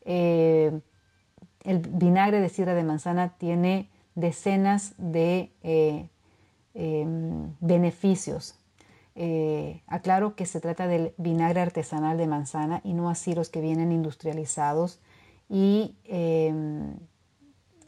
Eh, 0.05 0.81
el 1.63 1.79
vinagre 1.79 2.39
de 2.41 2.49
sidra 2.49 2.73
de 2.73 2.83
manzana 2.83 3.37
tiene 3.37 3.89
decenas 4.15 4.93
de 4.97 5.51
eh, 5.63 6.07
em, 6.73 7.53
beneficios. 7.59 8.55
Eh, 9.15 9.81
aclaro 9.87 10.35
que 10.35 10.45
se 10.45 10.61
trata 10.61 10.87
del 10.87 11.13
vinagre 11.17 11.59
artesanal 11.59 12.17
de 12.17 12.27
manzana 12.27 12.81
y 12.83 12.93
no 12.93 13.09
así 13.09 13.35
los 13.35 13.49
que 13.49 13.59
vienen 13.59 13.91
industrializados 13.91 14.99
y 15.49 15.97
em, 16.05 16.95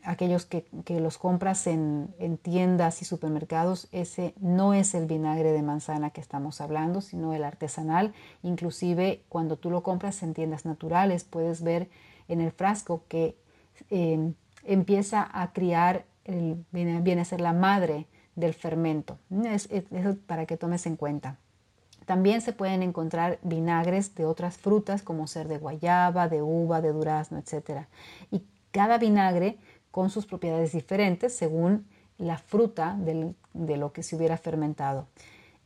aquellos 0.03 0.45
que, 0.45 0.65
los 0.99 1.17
compras 1.17 1.65
en, 1.65 2.13
tiendas 2.41 3.01
y 3.01 3.05
supermercados, 3.05 3.87
ese 3.93 4.33
no 4.39 4.73
es 4.73 4.93
el 4.95 5.05
vinagre 5.05 5.53
de 5.53 5.61
manzana 5.61 6.09
que 6.09 6.19
estamos 6.19 6.59
hablando, 6.59 6.99
sino 6.99 7.33
el 7.33 7.45
artesanal. 7.45 8.13
Inclusive 8.41 9.23
cuando 9.29 9.55
tú 9.55 9.69
lo 9.69 9.81
compras 9.81 10.23
en 10.23 10.33
tiendas 10.33 10.65
naturales, 10.65 11.23
puedes 11.23 11.63
ver 11.63 11.89
en 12.27 12.41
el 12.41 12.51
frasco 12.51 13.03
que 13.07 13.37
em, 13.89 14.33
empieza 14.63 15.27
a 15.31 15.51
criar, 15.53 16.05
viene, 16.71 17.21
a 17.21 17.25
ser 17.25 17.41
la 17.41 17.53
madre 17.53 18.07
del 18.35 18.53
fermento. 18.53 19.17
Es, 19.45 19.69
eso 19.71 20.17
para 20.25 20.45
que 20.45 20.57
tomes 20.57 20.85
en 20.85 20.95
cuenta. 20.95 21.37
También 22.05 22.41
se 22.41 22.53
pueden 22.53 22.83
encontrar 22.83 23.39
vinagres 23.43 24.15
de 24.15 24.25
otras 24.25 24.57
frutas 24.57 25.03
como 25.03 25.27
ser 25.27 25.47
de 25.47 25.57
guayaba, 25.57 26.27
de 26.27 26.41
uva, 26.41 26.81
de 26.81 26.91
durazno, 26.91 27.39
etc. 27.39 27.85
Y 28.31 28.43
cada 28.71 28.97
vinagre 28.97 29.57
con 29.91 30.09
sus 30.09 30.25
propiedades 30.25 30.73
diferentes 30.73 31.35
según 31.35 31.85
la 32.17 32.37
fruta 32.37 32.97
de 32.97 33.77
lo 33.77 33.93
que 33.93 34.03
se 34.03 34.15
hubiera 34.15 34.37
fermentado. 34.37 35.07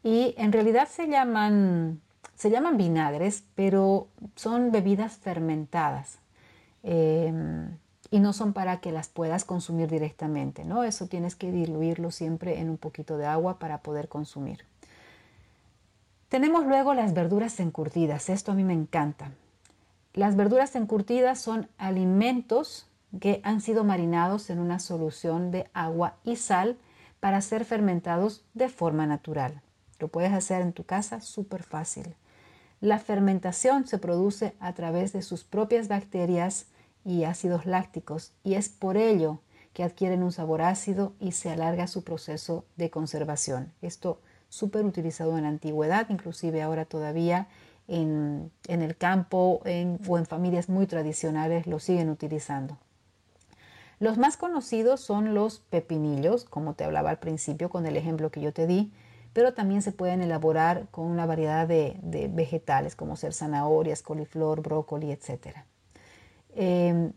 Y 0.04 0.36
en 0.38 0.52
realidad 0.52 0.88
se 0.88 1.08
llaman, 1.08 2.02
se 2.36 2.50
llaman 2.50 2.78
vinagres, 2.78 3.44
pero 3.56 4.08
son 4.36 4.72
bebidas 4.72 5.18
fermentadas. 5.18 6.20
Em, 6.84 7.78
y 8.10 8.20
no 8.20 8.34
son 8.34 8.54
para 8.54 8.80
que 8.80 8.92
las 8.92 9.08
puedas 9.08 9.46
consumir 9.46 9.90
directamente, 9.90 10.66
¿no? 10.66 10.84
Eso 10.84 11.08
tienes 11.08 11.36
que 11.36 11.52
diluirlo 11.52 12.12
siempre 12.12 12.60
en 12.60 12.70
un 12.70 12.78
poquito 12.78 13.18
de 13.18 13.26
agua 13.26 13.60
para 13.60 13.80
poder 13.80 14.08
consumir. 14.08 14.66
Tenemos 16.30 16.66
luego 16.66 16.94
las 16.94 17.14
verduras 17.14 17.60
encurtidas. 17.60 18.30
Esto 18.30 18.52
a 18.52 18.56
mí 18.56 18.64
me 18.64 18.74
encanta. 18.74 19.32
Las 20.14 20.36
verduras 20.36 20.76
encurtidas 20.76 21.40
son 21.40 21.70
alimentos 21.78 22.88
que 23.22 23.40
han 23.44 23.62
sido 23.62 23.84
marinados 23.84 24.50
en 24.50 24.60
una 24.60 24.80
solución 24.80 25.52
de 25.52 25.70
agua 25.74 26.16
y 26.24 26.36
sal 26.36 26.78
para 27.20 27.42
ser 27.42 27.66
fermentados 27.66 28.44
de 28.54 28.70
forma 28.70 29.06
natural. 29.06 29.62
Lo 30.00 30.10
puedes 30.10 30.34
hacer 30.34 30.62
en 30.62 30.74
tu 30.74 30.84
casa 30.84 31.22
súper 31.22 31.64
fácil. 31.64 32.16
La 32.82 33.00
fermentación 33.00 33.88
se 33.88 33.98
produce 33.98 34.54
a 34.60 34.74
través 34.74 35.14
de 35.14 35.22
sus 35.22 35.44
propias 35.44 35.88
bacterias 35.88 36.68
y 37.06 37.24
ácidos 37.24 37.66
lácticos 37.66 38.34
y 38.44 38.56
es 38.56 38.70
por 38.70 38.98
ello 38.98 39.40
que 39.74 39.84
adquieren 39.84 40.24
un 40.24 40.32
sabor 40.32 40.62
ácido 40.62 41.14
y 41.20 41.34
se 41.34 41.50
alarga 41.50 41.88
su 41.88 42.04
proceso 42.04 42.66
de 42.76 42.90
conservación. 42.90 43.74
Esto 43.82 44.20
súper 44.50 44.86
utilizado 44.86 45.38
en 45.38 45.44
la 45.44 45.50
antigüedad, 45.50 46.10
inclusive 46.10 46.62
ahora 46.62 46.86
todavía 46.86 47.48
en, 47.88 48.52
el 48.68 48.98
campo 48.98 49.62
o 49.64 49.68
en 50.18 50.26
familias 50.26 50.70
muy 50.70 50.88
tradicionales 50.88 51.68
lo 51.68 51.80
siguen 51.80 52.10
utilizando. 52.10 52.78
Los 54.00 54.20
más 54.20 54.38
conocidos 54.38 55.02
son 55.02 55.34
los 55.34 55.60
pepinillos, 55.60 56.46
como 56.46 56.76
te 56.76 56.84
hablaba 56.84 57.10
al 57.10 57.18
principio 57.18 57.70
con 57.70 57.88
el 57.88 57.98
ejemplo 57.98 58.30
que 58.30 58.42
yo 58.42 58.54
te 58.54 58.68
di, 58.68 58.94
pero 59.34 59.54
también 59.54 59.82
se 59.82 59.92
pueden 59.92 60.22
elaborar 60.22 60.88
con 60.92 61.08
una 61.08 61.26
variedad 61.26 61.68
de, 61.68 62.30
vegetales 62.32 62.96
como 62.96 63.16
ser 63.16 63.34
zanahorias, 63.34 64.04
coliflor, 64.04 64.62
brócoli, 64.62 65.12
etc. 65.12 65.66
Em, 66.60 67.14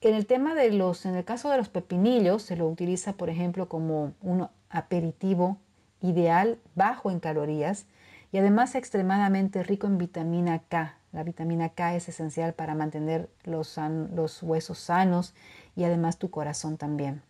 en 0.00 0.14
el 0.14 0.26
tema 0.26 0.54
de 0.54 0.70
los, 0.70 1.06
en 1.06 1.16
el 1.16 1.24
caso 1.24 1.50
de 1.50 1.56
los 1.56 1.68
pepinillos, 1.68 2.44
se 2.44 2.54
lo 2.54 2.68
utiliza, 2.68 3.14
por 3.14 3.30
ejemplo, 3.30 3.68
como 3.68 4.12
un 4.22 4.48
aperitivo 4.70 5.58
ideal, 6.00 6.60
bajo 6.76 7.10
en 7.10 7.18
calorías 7.18 7.86
y 8.30 8.38
además 8.38 8.76
extremadamente 8.76 9.64
rico 9.64 9.88
en 9.88 9.98
vitamina 9.98 10.60
K. 10.60 10.94
La 11.10 11.24
vitamina 11.24 11.70
K 11.70 11.96
es 11.96 12.08
esencial 12.08 12.54
para 12.54 12.76
mantener 12.76 13.28
los, 13.42 13.76
los 14.14 14.40
huesos 14.44 14.78
sanos 14.78 15.34
y 15.74 15.82
además 15.82 16.18
tu 16.18 16.30
corazón 16.30 16.76
también. 16.76 17.22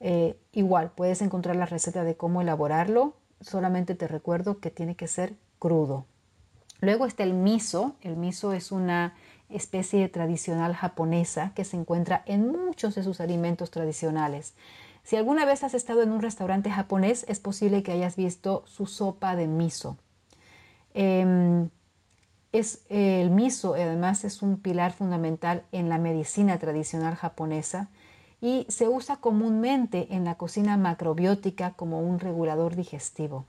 Eh, 0.00 0.38
igual, 0.52 0.90
puedes 0.92 1.20
encontrar 1.20 1.56
la 1.56 1.66
receta 1.66 2.02
de 2.02 2.16
cómo 2.16 2.40
elaborarlo, 2.40 3.14
solamente 3.42 3.94
te 3.94 4.08
recuerdo 4.08 4.58
que 4.58 4.70
tiene 4.70 4.94
que 4.94 5.06
ser 5.06 5.34
crudo. 5.58 6.06
Luego 6.80 7.06
está 7.06 7.24
el 7.24 7.34
miso. 7.34 7.96
El 8.02 8.16
miso 8.16 8.52
es 8.52 8.72
una 8.72 9.14
especie 9.48 10.08
tradicional 10.08 10.74
japonesa 10.74 11.52
que 11.54 11.64
se 11.64 11.76
encuentra 11.76 12.22
en 12.26 12.50
muchos 12.50 12.94
de 12.94 13.02
sus 13.02 13.20
alimentos 13.20 13.70
tradicionales. 13.70 14.54
Si 15.04 15.16
alguna 15.16 15.44
vez 15.44 15.64
has 15.64 15.74
estado 15.74 16.02
en 16.02 16.12
un 16.12 16.20
restaurante 16.20 16.70
japonés, 16.70 17.24
es 17.28 17.40
posible 17.40 17.82
que 17.82 17.92
hayas 17.92 18.16
visto 18.16 18.62
su 18.66 18.86
sopa 18.86 19.36
de 19.36 19.46
miso. 19.46 19.96
Em, 20.92 21.70
es, 22.52 22.84
el 22.88 23.30
miso 23.30 23.74
además 23.74 24.24
es 24.24 24.42
un 24.42 24.58
pilar 24.58 24.92
fundamental 24.92 25.64
en 25.72 25.88
la 25.88 25.98
medicina 25.98 26.58
tradicional 26.58 27.14
japonesa 27.14 27.88
y 28.40 28.66
se 28.68 28.88
usa 28.88 29.16
comúnmente 29.16 30.14
en 30.14 30.24
la 30.24 30.36
cocina 30.36 30.76
macrobiótica 30.76 31.72
como 31.72 32.00
un 32.00 32.20
regulador 32.20 32.76
digestivo. 32.76 33.44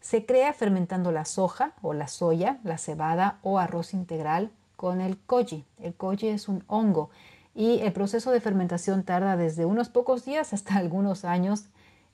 Se 0.00 0.24
crea 0.24 0.52
fermentando 0.52 1.10
la 1.10 1.24
soja 1.24 1.72
o 1.82 1.92
la 1.92 2.06
soya, 2.06 2.60
la 2.62 2.78
cebada 2.78 3.38
o 3.42 3.58
arroz 3.58 3.94
integral 3.94 4.52
con 4.78 5.00
el 5.00 5.18
koji. 5.18 5.64
El 5.82 5.92
koji 5.94 6.28
es 6.28 6.48
un 6.48 6.62
hongo 6.68 7.10
y 7.52 7.80
el 7.80 7.92
proceso 7.92 8.30
de 8.30 8.40
fermentación 8.40 9.02
tarda 9.02 9.36
desde 9.36 9.64
unos 9.64 9.88
pocos 9.88 10.24
días 10.24 10.52
hasta 10.52 10.76
algunos 10.78 11.24
años 11.24 11.64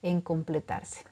en 0.00 0.22
completarse. 0.22 1.04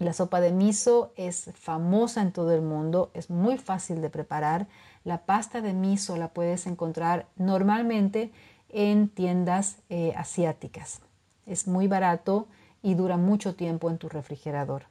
La 0.00 0.12
sopa 0.12 0.40
de 0.40 0.50
miso 0.50 1.12
es 1.14 1.50
famosa 1.54 2.22
en 2.22 2.32
todo 2.32 2.52
el 2.52 2.62
mundo, 2.62 3.12
es 3.14 3.30
muy 3.30 3.58
fácil 3.58 4.02
de 4.02 4.10
preparar. 4.10 4.66
La 5.04 5.18
pasta 5.18 5.60
de 5.60 5.72
miso 5.72 6.16
la 6.16 6.28
puedes 6.28 6.66
encontrar 6.66 7.26
normalmente 7.36 8.32
en 8.68 9.08
tiendas 9.08 9.76
eh, 9.88 10.12
asiáticas. 10.16 11.00
Es 11.46 11.68
muy 11.68 11.86
barato 11.86 12.48
y 12.82 12.94
dura 12.94 13.16
mucho 13.16 13.54
tiempo 13.54 13.88
en 13.88 13.98
tu 13.98 14.08
refrigerador. 14.08 14.86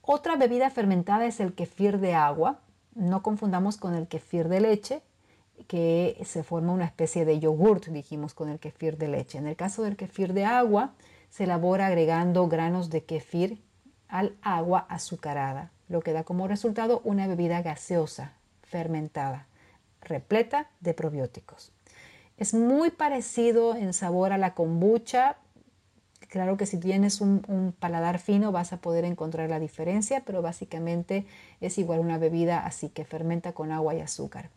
Otra 0.00 0.36
bebida 0.36 0.70
fermentada 0.70 1.26
es 1.26 1.40
el 1.40 1.52
kefir 1.52 1.98
de 1.98 2.14
agua. 2.14 2.60
No 2.96 3.22
confundamos 3.22 3.76
con 3.76 3.94
el 3.94 4.08
kefir 4.08 4.48
de 4.48 4.60
leche, 4.60 5.02
que 5.68 6.20
se 6.24 6.42
forma 6.42 6.72
una 6.72 6.86
especie 6.86 7.24
de 7.24 7.38
yogurt, 7.38 7.86
dijimos, 7.86 8.34
con 8.34 8.48
el 8.48 8.58
kefir 8.58 8.96
de 8.96 9.08
leche. 9.08 9.38
En 9.38 9.46
el 9.46 9.54
caso 9.54 9.82
del 9.82 9.96
kefir 9.96 10.32
de 10.32 10.44
agua, 10.46 10.94
se 11.30 11.44
elabora 11.44 11.86
agregando 11.86 12.48
granos 12.48 12.88
de 12.90 13.04
kefir 13.04 13.62
al 14.08 14.34
agua 14.40 14.86
azucarada, 14.88 15.70
lo 15.88 16.00
que 16.00 16.12
da 16.12 16.24
como 16.24 16.48
resultado 16.48 17.02
una 17.04 17.26
bebida 17.26 17.60
gaseosa, 17.60 18.32
fermentada, 18.62 19.46
repleta 20.00 20.70
de 20.80 20.94
probióticos. 20.94 21.72
Es 22.38 22.54
muy 22.54 22.90
parecido 22.90 23.76
en 23.76 23.92
sabor 23.92 24.32
a 24.32 24.38
la 24.38 24.54
kombucha. 24.54 25.36
Claro 26.28 26.56
que 26.56 26.66
si 26.66 26.78
tienes 26.78 27.20
un, 27.20 27.74
paladar 27.78 28.18
fino 28.18 28.52
vas 28.52 28.72
a 28.72 28.78
poder 28.78 29.04
encontrar 29.04 29.48
la 29.50 29.60
diferencia, 29.60 30.22
pero 30.24 30.42
básicamente 30.42 31.26
es 31.60 31.78
igual 31.78 32.00
una 32.00 32.18
bebida 32.18 32.64
así 32.64 32.88
que 32.88 33.04
fermenta 33.04 33.52
con 33.52 33.70
agua 33.70 33.94
y 33.94 34.00
azúcar. 34.00 34.50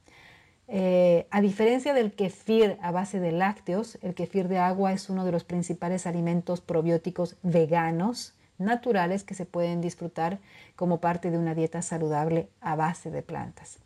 Eh, 0.67 1.27
a 1.31 1.41
diferencia 1.41 1.93
del 1.93 2.13
kefir 2.13 2.77
a 2.81 2.91
base 2.91 3.19
de 3.19 3.31
lácteos, 3.31 3.97
el 4.01 4.13
kefir 4.13 4.47
de 4.47 4.59
agua 4.59 4.93
es 4.93 5.09
uno 5.09 5.25
de 5.25 5.31
los 5.31 5.43
principales 5.43 6.05
alimentos 6.05 6.61
probióticos 6.61 7.37
veganos 7.41 8.33
naturales 8.59 9.23
que 9.23 9.33
se 9.33 9.45
pueden 9.45 9.81
disfrutar 9.81 10.39
como 10.75 10.99
parte 10.99 11.31
de 11.31 11.37
una 11.37 11.55
dieta 11.55 11.81
saludable 11.81 12.49
a 12.61 12.75
base 12.75 13.09
de 13.09 13.21
plantas. 13.21 13.79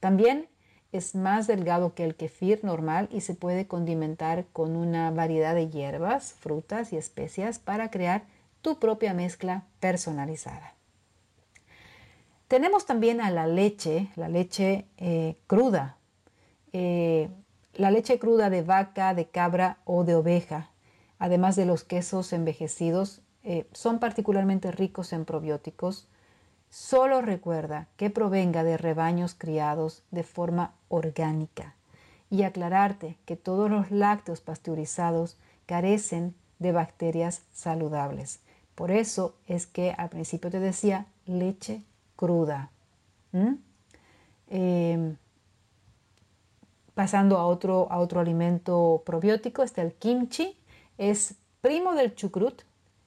También 0.00 0.48
es 0.92 1.14
más 1.14 1.46
delgado 1.46 1.94
que 1.94 2.04
el 2.04 2.14
kefir 2.14 2.64
normal 2.64 3.08
y 3.12 3.20
se 3.20 3.34
puede 3.34 3.66
condimentar 3.66 4.46
con 4.52 4.76
una 4.76 5.10
variedad 5.10 5.54
de 5.54 5.68
hierbas, 5.68 6.32
frutas 6.32 6.92
y 6.92 6.96
especias 6.96 7.58
para 7.58 7.90
crear 7.90 8.24
tu 8.62 8.78
propia 8.78 9.14
mezcla 9.14 9.64
personalizada. 9.80 10.74
Tenemos 12.48 12.86
también 12.86 13.20
a 13.20 13.30
la 13.30 13.46
leche, 13.46 14.08
la 14.16 14.28
leche 14.28 14.86
eh, 14.96 15.36
cruda, 15.46 15.98
eh, 16.72 17.28
la 17.74 17.90
leche 17.90 18.18
cruda 18.18 18.48
de 18.48 18.62
vaca, 18.62 19.12
de 19.12 19.28
cabra 19.28 19.78
o 19.84 20.04
de 20.04 20.14
oveja, 20.14 20.70
además 21.18 21.56
de 21.56 21.66
los 21.66 21.84
quesos 21.84 22.32
envejecidos, 22.32 23.20
eh, 23.44 23.66
son 23.72 23.98
particularmente 23.98 24.72
ricos 24.72 25.12
en 25.12 25.26
probióticos 25.26 26.08
Solo 26.70 27.22
recuerda 27.22 27.88
que 27.96 28.10
provenga 28.10 28.62
de 28.62 28.76
rebaños 28.76 29.34
criados 29.34 30.02
de 30.10 30.22
forma 30.22 30.74
orgánica 30.88 31.74
y 32.30 32.42
aclararte 32.42 33.16
que 33.24 33.36
todos 33.36 33.70
los 33.70 33.90
lácteos 33.90 34.40
pasteurizados 34.40 35.38
carecen 35.66 36.34
de 36.58 36.72
bacterias 36.72 37.42
saludables. 37.52 38.40
Por 38.74 38.90
eso 38.90 39.34
es 39.46 39.66
que 39.66 39.94
al 39.96 40.08
principio 40.10 40.50
te 40.50 40.60
decía 40.60 41.06
leche 41.26 41.82
cruda. 42.16 42.70
Em, 44.48 45.16
pasando 46.94 47.38
a 47.38 47.46
otro, 47.46 47.86
a 47.90 47.98
otro 47.98 48.20
alimento 48.20 49.02
probiótico, 49.06 49.62
está 49.62 49.82
el 49.82 49.94
kimchi. 49.94 50.56
Es 50.98 51.34
primo 51.60 51.94
del 51.94 52.14
chucrut 52.14 52.62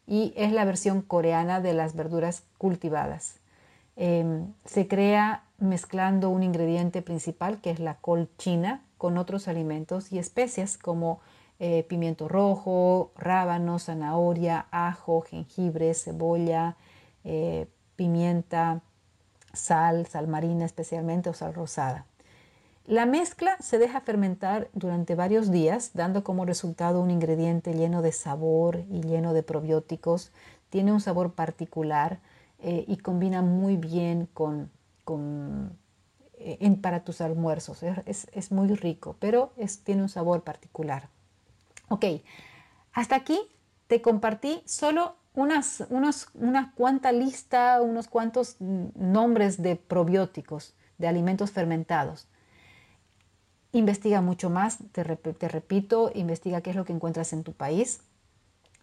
y 0.08 0.34
es 0.36 0.52
la 0.52 0.66
versión 0.66 1.02
coreana 1.02 1.62
de 1.62 1.74
las 1.74 1.96
verduras 1.96 2.44
cultivadas. 2.58 3.41
Em, 4.04 4.52
se 4.66 4.88
crea 4.88 5.44
mezclando 5.60 6.32
un 6.32 6.42
ingrediente 6.42 7.04
principal 7.04 7.62
que 7.62 7.70
es 7.70 7.80
la 7.80 7.98
col 7.98 8.32
china 8.40 8.84
con 8.98 9.20
otros 9.20 9.48
alimentos 9.48 10.12
y 10.12 10.18
especias 10.18 10.80
como 10.80 11.20
eh, 11.60 11.86
pimiento 11.88 12.28
rojo, 12.28 13.12
rábano, 13.16 13.78
zanahoria, 13.78 14.66
ajo, 14.72 15.22
jengibre, 15.22 15.94
cebolla, 15.94 16.78
eh, 17.24 17.68
pimienta, 17.96 18.82
sal, 19.54 20.08
sal 20.08 20.28
marina 20.28 20.66
especialmente 20.66 21.30
o 21.30 21.36
sal 21.36 21.54
rosada. 21.54 22.08
La 22.88 23.06
mezcla 23.06 23.56
se 23.60 23.78
deja 23.78 24.02
fermentar 24.02 24.70
durante 24.74 25.14
varios 25.14 25.52
días, 25.52 25.92
dando 25.94 26.24
como 26.24 26.46
resultado 26.46 27.02
un 27.02 27.12
ingrediente 27.12 27.76
lleno 27.76 28.02
de 28.02 28.14
sabor 28.14 28.82
y 28.90 29.02
lleno 29.02 29.34
de 29.34 29.44
probióticos. 29.44 30.32
Tiene 30.72 30.92
un 30.92 31.02
sabor 31.02 31.34
particular 31.34 32.20
eh, 32.64 32.86
y 32.88 32.98
combina 32.98 33.42
muy 33.42 33.76
bien 33.76 34.28
con, 34.34 34.70
eh, 36.34 36.78
para 36.82 37.04
tus 37.04 37.20
almuerzos. 37.22 37.82
Es, 37.84 38.52
muy 38.52 38.76
rico, 38.76 39.16
pero 39.20 39.54
tiene 39.84 40.04
un 40.04 40.10
sabor 40.10 40.44
particular. 40.44 41.10
Ok, 41.90 42.06
hasta 42.94 43.16
aquí 43.16 43.40
te 43.88 44.02
compartí 44.02 44.62
solo 44.66 45.16
unas, 45.34 45.84
unos, 45.90 46.30
una 46.34 46.74
cuanta 46.76 47.12
lista, 47.12 47.82
unos 47.82 48.08
cuantos 48.08 48.58
nombres 48.60 49.62
de 49.62 49.76
probióticos, 49.76 50.76
de 51.00 51.08
alimentos 51.08 51.52
fermentados. 51.52 52.28
Investiga 53.72 54.22
mucho 54.22 54.50
más, 54.50 54.78
te, 54.92 55.04
te 55.04 55.48
repito, 55.48 56.12
investiga 56.14 56.62
qué 56.62 56.70
es 56.70 56.76
lo 56.76 56.86
que 56.86 56.94
encuentras 56.94 57.34
en 57.34 57.44
tu 57.44 57.54
país 57.54 58.02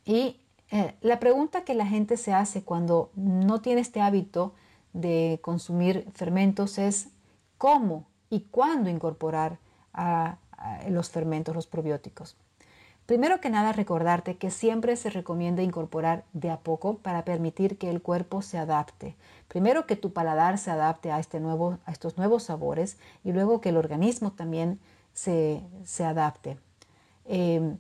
y 0.05 0.41
eh, 0.71 0.95
la 1.01 1.19
pregunta 1.19 1.65
que 1.65 1.75
la 1.75 1.87
gente 1.87 2.17
se 2.17 2.33
hace 2.33 2.63
cuando 2.63 3.11
no 3.15 3.61
tiene 3.61 3.81
este 3.81 4.01
hábito 4.01 4.55
de 4.93 5.39
consumir 5.43 6.07
fermentos 6.15 6.79
es 6.79 7.09
cómo 7.57 8.07
y 8.31 8.41
cuándo 8.51 8.91
incorporar 8.91 9.59
los 10.89 11.11
fermentos, 11.11 11.55
los 11.55 11.67
probióticos. 11.67 12.37
Primero 13.09 13.41
que 13.41 13.49
nada, 13.49 13.73
recordarte 13.73 14.37
que 14.37 14.51
siempre 14.51 14.95
se 14.95 15.09
recomienda 15.09 15.63
incorporar 15.63 16.25
de 16.35 16.51
a 16.51 16.59
poco 16.59 16.99
para 16.99 17.25
permitir 17.25 17.79
que 17.79 17.89
el 17.89 18.03
cuerpo 18.03 18.43
se 18.43 18.59
adapte. 18.59 19.17
Primero 19.49 19.87
que 19.87 19.97
tu 19.97 20.13
paladar 20.13 20.59
se 20.59 20.71
adapte 20.71 21.11
a, 21.11 21.19
este 21.19 21.39
a 21.39 21.91
estos 21.91 22.19
nuevos 22.19 22.43
sabores 22.43 22.99
y 23.25 23.33
luego 23.33 23.63
que 23.63 23.71
el 23.71 23.79
organismo 23.79 24.33
también 24.33 24.79
se, 25.15 25.63
adapte. 26.05 26.59
Eh, 27.25 27.79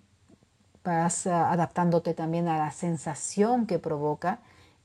vas 0.84 1.26
eh, 1.26 1.30
adaptándote 1.30 2.14
también 2.14 2.48
a 2.48 2.58
la 2.58 2.70
sensación 2.70 3.66
que 3.66 3.78
provoca 3.78 4.40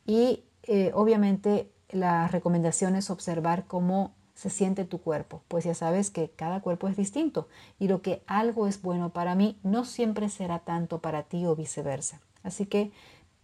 y 0.05 0.43
eh, 0.63 0.91
obviamente 0.93 1.71
la 1.89 2.27
recomendación 2.27 2.95
es 2.95 3.09
observar 3.09 3.65
cómo 3.65 4.13
se 4.33 4.49
siente 4.49 4.83
tu 4.83 4.99
cuerpo, 4.99 5.43
pues 5.47 5.63
ya 5.63 5.75
sabes 5.75 6.09
que 6.09 6.29
cada 6.29 6.59
cuerpo 6.59 6.87
es 6.87 6.97
distinto 6.97 7.47
y 7.79 7.87
lo 7.87 8.01
que 8.01 8.23
algo 8.25 8.67
es 8.67 8.81
bueno 8.81 9.11
para 9.11 9.35
mí 9.35 9.59
no 9.63 9.85
siempre 9.85 10.29
será 10.29 10.59
tanto 10.59 10.99
para 10.99 11.23
ti 11.23 11.45
o 11.45 11.55
viceversa. 11.55 12.19
Así 12.41 12.65
que 12.65 12.91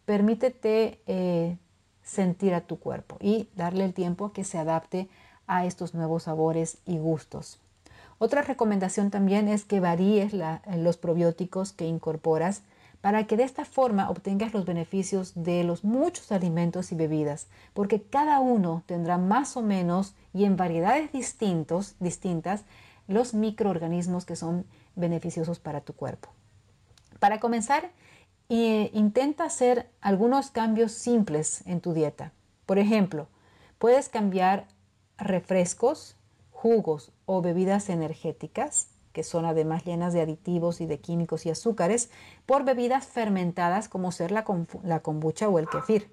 permítete 0.05 1.01
eh, 1.05 1.57
sentir 2.01 2.53
a 2.53 2.61
tu 2.61 2.79
cuerpo 2.79 3.17
y 3.21 3.49
darle 3.55 3.85
el 3.85 3.93
tiempo 3.93 4.33
que 4.33 4.43
se 4.43 4.57
adapte 4.57 5.09
a 5.45 5.65
estos 5.65 5.93
nuevos 5.93 6.23
sabores 6.23 6.79
y 6.85 6.97
gustos. 6.97 7.59
Otra 8.19 8.41
recomendación 8.41 9.11
también 9.11 9.47
es 9.47 9.63
que 9.63 9.79
varíes 9.79 10.33
los 10.75 10.97
probióticos 10.97 11.71
que 11.71 11.87
incorporas 11.87 12.61
para 13.01 13.25
que 13.27 13.37
de 13.37 13.43
esta 13.43 13.63
forma 13.63 14.09
obtengas 14.09 14.53
los 14.53 14.65
beneficios 14.65 15.31
de 15.35 15.63
los 15.63 15.85
muchos 15.85 16.33
alimentos 16.33 16.91
y 16.91 16.95
bebidas, 16.95 17.47
porque 17.73 18.01
cada 18.01 18.41
uno 18.41 18.83
tendrá 18.85 19.17
más 19.17 19.55
o 19.55 19.61
menos 19.61 20.15
y 20.33 20.43
en 20.43 20.57
variedades 20.57 21.11
distintos, 21.13 21.95
distintas 21.99 22.65
los 23.07 23.33
microorganismos 23.33 24.25
que 24.25 24.35
son 24.35 24.65
beneficiosos 24.95 25.59
para 25.59 25.79
tu 25.79 25.93
cuerpo. 25.93 26.29
Para 27.19 27.39
comenzar, 27.39 27.89
eh, 28.49 28.91
intenta 28.93 29.45
hacer 29.45 29.89
algunos 30.01 30.51
cambios 30.51 30.91
simples 30.91 31.63
en 31.67 31.79
tu 31.79 31.93
dieta. 31.93 32.33
Por 32.65 32.79
ejemplo, 32.79 33.27
puedes 33.77 34.09
cambiar 34.09 34.67
refrescos, 35.17 36.17
jugos 36.59 37.13
o 37.25 37.41
bebidas 37.41 37.87
energéticas, 37.87 38.89
que 39.13 39.23
son 39.23 39.45
además 39.45 39.85
llenas 39.85 40.11
de 40.11 40.19
aditivos 40.19 40.81
y 40.81 40.85
de 40.87 40.99
químicos 40.99 41.45
y 41.45 41.49
azúcares, 41.49 42.11
por 42.45 42.65
bebidas 42.65 43.07
fermentadas 43.07 43.87
como 43.87 44.11
ser 44.11 44.31
la, 44.31 44.43
kombucha 44.43 45.47
o 45.47 45.57
el 45.57 45.69
kefir. 45.69 46.11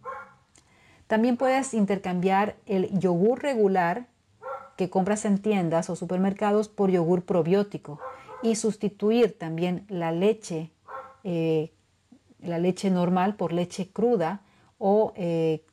También 1.09 1.37
puedes 1.37 1.75
intercambiar 1.75 2.55
el 2.67 2.97
yogur 2.97 3.43
regular 3.43 4.07
que 4.77 4.89
compras 4.89 5.25
en 5.25 5.43
tiendas 5.43 5.91
o 5.91 5.97
supermercados 5.97 6.69
por 6.69 6.91
yogur 6.91 7.25
probiótico 7.25 7.99
y 8.41 8.55
sustituir 8.55 9.37
también 9.37 9.85
la 9.89 10.13
leche, 10.13 10.71
eh, 11.25 11.73
la 12.39 12.59
leche 12.59 12.89
normal 12.91 13.35
por 13.35 13.53
leche 13.53 13.89
cruda 13.91 14.43
o 14.79 15.13
eh, 15.17 15.65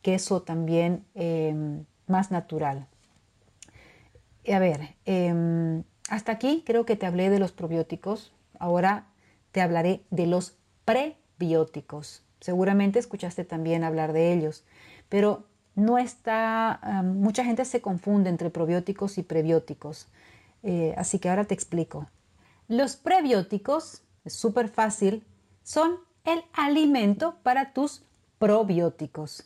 queso 0.00 0.40
también 0.40 1.04
em, 1.14 1.84
más 2.06 2.30
natural. 2.30 2.88
A 4.52 4.58
ver, 4.58 4.96
em, 5.06 5.84
hasta 6.08 6.32
aquí 6.32 6.62
creo 6.66 6.84
que 6.84 6.96
te 6.96 7.06
hablé 7.06 7.30
de 7.30 7.38
los 7.38 7.52
probióticos. 7.52 8.32
Ahora 8.58 9.06
te 9.52 9.60
hablaré 9.60 10.02
de 10.10 10.26
los 10.26 10.56
prebióticos. 10.84 12.22
Seguramente 12.40 12.98
escuchaste 12.98 13.44
también 13.44 13.84
hablar 13.84 14.12
de 14.12 14.32
ellos, 14.32 14.64
pero 15.08 15.44
no 15.74 15.98
está, 15.98 17.02
mucha 17.02 17.44
gente 17.44 17.64
se 17.64 17.80
confunde 17.80 18.30
entre 18.30 18.50
probióticos 18.50 19.18
y 19.18 19.22
prebióticos. 19.22 20.08
Eh, 20.62 20.94
así 20.96 21.18
que 21.18 21.28
ahora 21.28 21.44
te 21.44 21.54
explico. 21.54 22.08
Los 22.68 22.96
prebióticos, 22.96 24.02
es 24.24 24.34
súper 24.34 24.68
fácil, 24.68 25.24
son 25.62 25.96
el 26.24 26.42
alimento 26.52 27.36
para 27.42 27.72
tus 27.72 28.04
probióticos. 28.38 29.44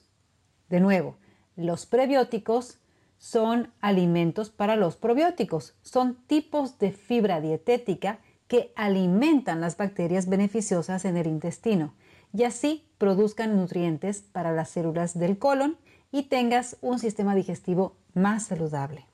De 0.68 0.80
nuevo, 0.80 1.16
los 1.56 1.86
prebióticos 1.86 2.78
son 3.18 3.72
alimentos 3.80 4.50
para 4.50 4.76
los 4.76 4.96
probióticos. 4.96 5.74
Son 5.82 6.14
tipos 6.26 6.78
de 6.78 6.92
fibra 6.92 7.40
dietética 7.40 8.20
que 8.46 8.72
alimentan 8.76 9.60
las 9.60 9.76
bacterias 9.76 10.28
beneficiosas 10.28 11.04
en 11.04 11.16
el 11.16 11.26
intestino 11.26 11.94
y 12.32 12.44
así 12.44 12.88
produzcan 12.98 13.56
nutrientes 13.56 14.22
para 14.22 14.52
las 14.52 14.70
células 14.70 15.18
del 15.18 15.38
colon 15.38 15.76
y 16.10 16.24
tengas 16.24 16.76
un 16.80 16.98
sistema 16.98 17.34
digestivo 17.34 17.96
más 18.14 18.46
saludable. 18.46 19.06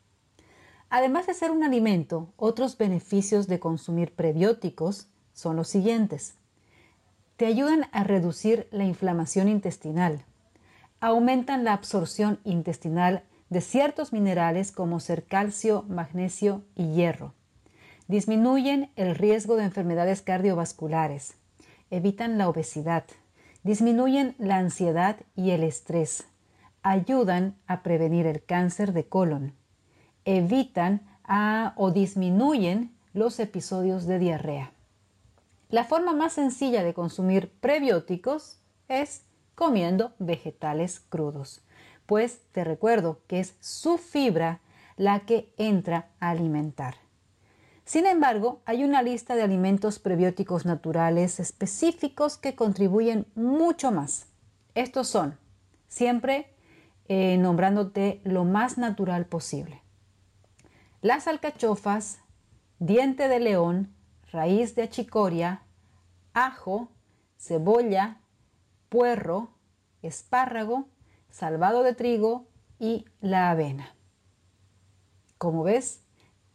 Además 0.91 1.27
de 1.27 1.35
ser 1.35 1.51
un 1.51 1.65
alimento, 1.65 2.33
otros 2.37 2.79
beneficios 2.79 3.49
de 3.49 3.59
consumir 3.59 4.15
prebióticos 4.15 5.09
son 5.33 5.57
los 5.57 5.69
siguientes. 5.69 6.37
Te 7.37 7.47
ayudan 7.47 7.87
a 7.91 8.05
reducir 8.05 8.69
la 8.71 8.85
inflamación 8.85 9.49
intestinal, 9.49 10.25
aumentan 11.01 11.65
la 11.65 11.73
absorción 11.73 12.39
intestinal 12.45 13.25
de 13.55 13.61
ciertos 13.61 14.13
minerales 14.13 14.73
como 14.73 14.99
ser 14.99 15.27
calcio, 15.27 15.85
magnesio 15.89 16.65
y 16.75 16.93
hierro. 16.93 17.35
Disminuyen 18.09 18.91
el 18.97 19.15
riesgo 19.15 19.55
de 19.55 19.63
enfermedades 19.63 20.23
cardiovasculares, 20.23 21.37
evitan 21.89 22.37
la 22.37 22.49
obesidad, 22.49 23.05
disminuyen 23.63 24.35
la 24.39 24.57
ansiedad 24.57 25.19
y 25.37 25.53
el 25.53 25.63
estrés, 25.63 26.25
ayudan 26.83 27.55
a 27.69 27.85
prevenir 27.85 28.27
el 28.27 28.45
cáncer 28.45 28.93
de 28.93 29.07
colon, 29.09 29.55
evitan 30.25 31.07
o 31.77 31.93
disminuyen 31.93 32.93
los 33.13 33.39
episodios 33.39 34.05
de 34.07 34.19
diarrea. 34.19 34.73
La 35.69 35.85
forma 35.85 36.13
más 36.13 36.33
sencilla 36.33 36.83
de 36.83 36.93
consumir 36.93 37.53
prebióticos 37.61 38.59
es 38.89 39.23
comiendo 39.55 40.13
vegetales 40.19 40.99
crudos 40.99 41.64
pues 42.07 42.41
te 42.53 42.65
recuerdo 42.65 43.21
que 43.27 43.41
es 43.41 43.55
su 43.61 43.99
fibra 43.99 44.61
la 44.97 45.21
que 45.21 45.53
entra 45.57 46.11
a 46.21 46.31
alimentar. 46.31 46.97
Sin 47.85 48.07
embargo, 48.07 48.63
hay 48.65 48.83
una 48.83 49.03
lista 49.03 49.35
de 49.35 49.43
alimentos 49.43 49.99
prebióticos 49.99 50.65
naturales 50.65 51.39
específicos 51.39 52.39
que 52.39 52.55
contribuyen 52.55 53.27
mucho 53.35 53.93
más. 53.93 54.27
Estos 54.75 55.09
son, 55.09 55.39
siempre 55.89 56.55
eh, 57.09 57.37
nombrándote 57.37 58.23
lo 58.25 58.45
más 58.45 58.79
natural 58.79 59.27
posible. 59.27 59.83
Las 61.03 61.29
alcachofas, 61.29 62.21
diente 62.79 63.29
de 63.29 63.41
león, 63.41 63.95
raíz 64.33 64.75
de 64.75 64.85
achicoria, 64.85 65.63
ajo, 66.33 66.89
cebolla, 67.39 68.23
puerro, 68.89 69.51
espárrago, 70.01 70.89
salvado 71.35 71.83
de 71.83 71.95
trigo 71.95 72.47
y 72.79 73.07
la 73.21 73.51
avena. 73.51 73.97
Como 75.37 75.65
ves, 75.65 76.05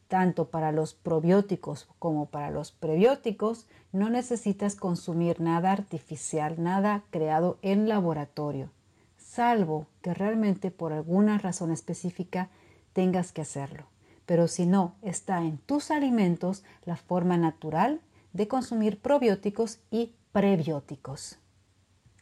tanto 0.07 0.49
para 0.49 0.71
los 0.71 0.93
probióticos 0.93 1.89
como 1.99 2.27
para 2.27 2.49
los 2.49 2.71
prebióticos 2.71 3.67
no 3.91 4.09
necesitas 4.09 4.75
consumir 4.75 5.41
nada 5.41 5.73
artificial, 5.73 6.63
nada 6.63 7.03
creado 7.09 7.59
en 7.61 7.89
laboratorio, 7.89 8.71
salvo 9.17 9.87
que 10.01 10.13
realmente 10.13 10.71
por 10.71 10.93
alguna 10.93 11.37
razón 11.39 11.71
específica 11.71 12.49
tengas 12.93 13.33
que 13.33 13.41
hacerlo. 13.41 13.83
Pero 14.25 14.47
si 14.47 14.65
no, 14.65 14.95
está 15.01 15.43
en 15.43 15.57
tus 15.57 15.91
alimentos 15.91 16.63
la 16.85 16.95
forma 16.95 17.35
natural 17.35 17.99
de 18.31 18.47
consumir 18.47 19.01
probióticos 19.01 19.79
y 19.91 20.13
prebióticos. 20.31 21.37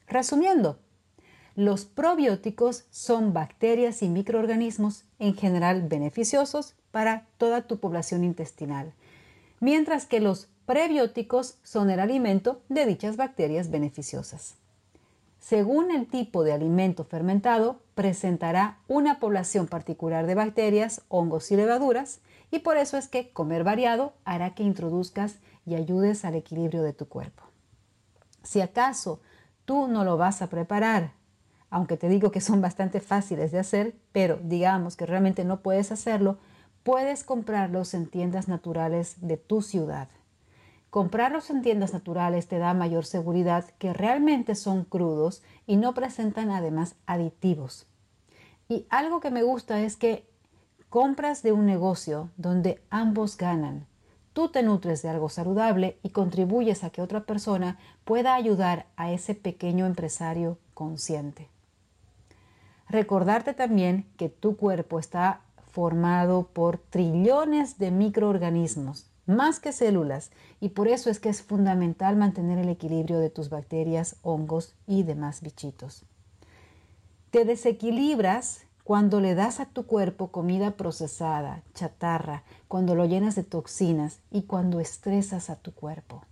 Resumiendo, 0.08 0.80
los 1.58 1.86
probióticos 1.86 2.86
son 2.92 3.34
bacterias 3.34 4.04
y 4.04 4.10
microorganismos 4.10 5.06
en 5.18 5.34
general 5.34 5.82
beneficiosos 5.82 6.76
para 6.92 7.26
toda 7.40 7.64
tu 7.64 7.80
población 7.80 8.24
intestinal, 8.24 8.94
mientras 9.60 10.06
que 10.06 10.20
los 10.20 10.50
prebióticos 10.68 11.58
son 11.64 11.90
el 11.90 12.00
alimento 12.00 12.62
de 12.70 12.86
dichas 12.86 13.18
bacterias 13.18 13.72
beneficiosas. 13.72 14.54
Según 15.40 15.90
el 15.90 16.06
tipo 16.06 16.44
de 16.44 16.54
alimento 16.54 17.06
fermentado, 17.06 17.82
presentará 17.96 18.78
una 18.88 19.20
población 19.20 19.66
particular 19.66 20.28
de 20.28 20.36
bacterias, 20.36 21.02
hongos 21.08 21.52
y 21.52 21.56
levaduras, 21.56 22.20
y 22.52 22.60
por 22.60 22.78
eso 22.78 22.98
es 22.98 23.08
que 23.08 23.32
comer 23.32 23.64
variado 23.64 24.14
hará 24.26 24.54
que 24.54 24.62
introduzcas 24.62 25.38
y 25.66 25.74
ayudes 25.74 26.24
al 26.24 26.36
equilibrio 26.36 26.84
de 26.84 26.94
tu 26.94 27.08
cuerpo. 27.08 27.42
Si 28.44 28.62
acaso 28.62 29.22
tú 29.66 29.88
no 29.88 30.04
lo 30.04 30.18
vas 30.18 30.44
a 30.44 30.50
preparar 30.50 31.17
aunque 31.70 31.98
te 31.98 32.10
digo 32.10 32.32
que 32.32 32.42
son 32.42 32.62
bastante 32.62 33.00
fáciles 33.00 33.52
de 33.52 33.60
hacer, 33.60 33.96
pero 34.12 34.40
digamos 34.42 34.96
que 34.96 35.06
realmente 35.06 35.44
no 35.44 35.62
puedes 35.62 35.92
hacerlo, 35.92 36.38
puedes 36.84 37.24
comprarlos 37.24 37.94
en 37.94 38.08
tiendas 38.08 38.48
naturales 38.48 39.18
de 39.20 39.38
tu 39.38 39.62
ciudad. 39.62 40.08
Comprarlos 40.90 41.50
en 41.50 41.62
tiendas 41.62 41.92
naturales 41.92 42.48
te 42.48 42.60
da 42.60 42.74
mayor 42.74 43.06
seguridad 43.06 43.66
que 43.78 43.92
realmente 43.94 44.56
son 44.56 44.86
crudos 44.86 45.44
y 45.66 45.76
no 45.76 45.94
presentan 45.94 46.50
además 46.50 46.96
aditivos. 47.06 47.88
Y 48.70 48.88
algo 48.90 49.20
que 49.20 49.32
me 49.32 49.44
gusta 49.44 49.82
es 49.82 49.98
que 49.98 50.30
compras 50.90 51.44
de 51.44 51.52
un 51.52 51.66
negocio 51.66 52.32
donde 52.38 52.82
ambos 52.90 53.38
ganan. 53.38 53.86
Tú 54.32 54.50
te 54.50 54.64
nutres 54.64 55.02
de 55.02 55.10
algo 55.10 55.30
saludable 55.30 56.00
y 56.04 56.12
contribuyes 56.12 56.84
a 56.84 56.90
que 56.90 57.02
otra 57.02 57.26
persona 57.26 57.78
pueda 58.06 58.36
ayudar 58.36 58.86
a 58.96 59.12
ese 59.12 59.36
pequeño 59.36 59.86
empresario 59.86 60.58
consciente. 60.74 61.50
Recordarte 62.90 63.54
también 63.54 64.06
que 64.18 64.30
tu 64.30 64.56
cuerpo 64.56 65.00
está 65.00 65.42
formado 65.72 66.48
por 66.54 66.78
trillones 66.78 67.78
de 67.78 67.92
microorganismos, 67.92 69.10
más 69.26 69.60
que 69.60 69.74
células, 69.74 70.32
y 70.62 70.70
por 70.70 70.88
eso 70.88 71.10
es 71.10 71.20
que 71.20 71.30
es 71.30 71.42
fundamental 71.42 72.16
mantener 72.16 72.58
el 72.58 72.70
equilibrio 72.70 73.20
de 73.20 73.30
tus 73.30 73.50
bacterias, 73.50 74.16
hongos 74.22 74.74
y 74.88 75.04
demás 75.04 75.42
bichitos. 75.42 76.06
Te 77.30 77.44
desequilibras 77.44 78.62
cuando 78.86 79.20
le 79.20 79.36
das 79.36 79.60
a 79.60 79.66
tu 79.66 79.86
cuerpo 79.86 80.30
comida 80.32 80.72
procesada, 80.72 81.62
chatarra, 81.74 82.44
cuando 82.70 82.96
lo 82.96 83.06
llenas 83.06 83.36
de 83.36 83.44
toxinas 83.44 84.22
y 84.32 84.44
cuando 84.44 84.80
estresas 84.80 85.50
a 85.50 85.58
tu 85.58 85.74
cuerpo. 85.74 86.24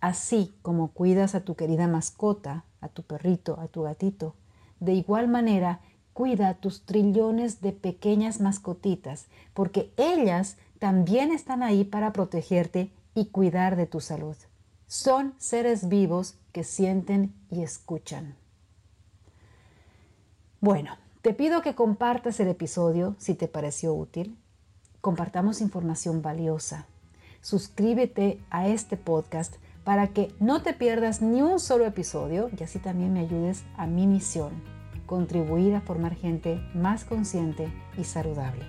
Así 0.00 0.54
como 0.62 0.92
cuidas 0.92 1.34
a 1.34 1.40
tu 1.40 1.56
querida 1.56 1.88
mascota, 1.88 2.64
a 2.80 2.88
tu 2.88 3.02
perrito, 3.02 3.58
a 3.58 3.66
tu 3.66 3.82
gatito, 3.82 4.36
de 4.80 4.94
igual 4.94 5.28
manera, 5.28 5.80
cuida 6.12 6.54
tus 6.54 6.82
trillones 6.84 7.60
de 7.60 7.72
pequeñas 7.72 8.40
mascotitas, 8.40 9.26
porque 9.54 9.92
ellas 9.96 10.56
también 10.78 11.30
están 11.30 11.62
ahí 11.62 11.84
para 11.84 12.12
protegerte 12.12 12.90
y 13.14 13.26
cuidar 13.26 13.76
de 13.76 13.86
tu 13.86 14.00
salud. 14.00 14.36
Son 14.86 15.34
seres 15.38 15.88
vivos 15.88 16.34
que 16.52 16.64
sienten 16.64 17.32
y 17.50 17.62
escuchan. 17.62 18.34
Bueno, 20.60 20.96
te 21.22 21.32
pido 21.32 21.62
que 21.62 21.74
compartas 21.74 22.40
el 22.40 22.48
episodio 22.48 23.14
si 23.18 23.34
te 23.34 23.46
pareció 23.46 23.94
útil. 23.94 24.36
Compartamos 25.00 25.60
información 25.60 26.22
valiosa. 26.22 26.86
Suscríbete 27.40 28.40
a 28.50 28.68
este 28.68 28.96
podcast 28.96 29.54
para 29.90 30.06
que 30.06 30.32
no 30.38 30.62
te 30.62 30.72
pierdas 30.72 31.20
ni 31.20 31.42
un 31.42 31.58
solo 31.58 31.84
episodio 31.84 32.48
y 32.56 32.62
así 32.62 32.78
también 32.78 33.12
me 33.12 33.18
ayudes 33.18 33.64
a 33.76 33.88
mi 33.88 34.06
misión, 34.06 34.52
contribuir 35.04 35.74
a 35.74 35.80
formar 35.80 36.14
gente 36.14 36.60
más 36.74 37.04
consciente 37.04 37.66
y 37.98 38.04
saludable. 38.04 38.64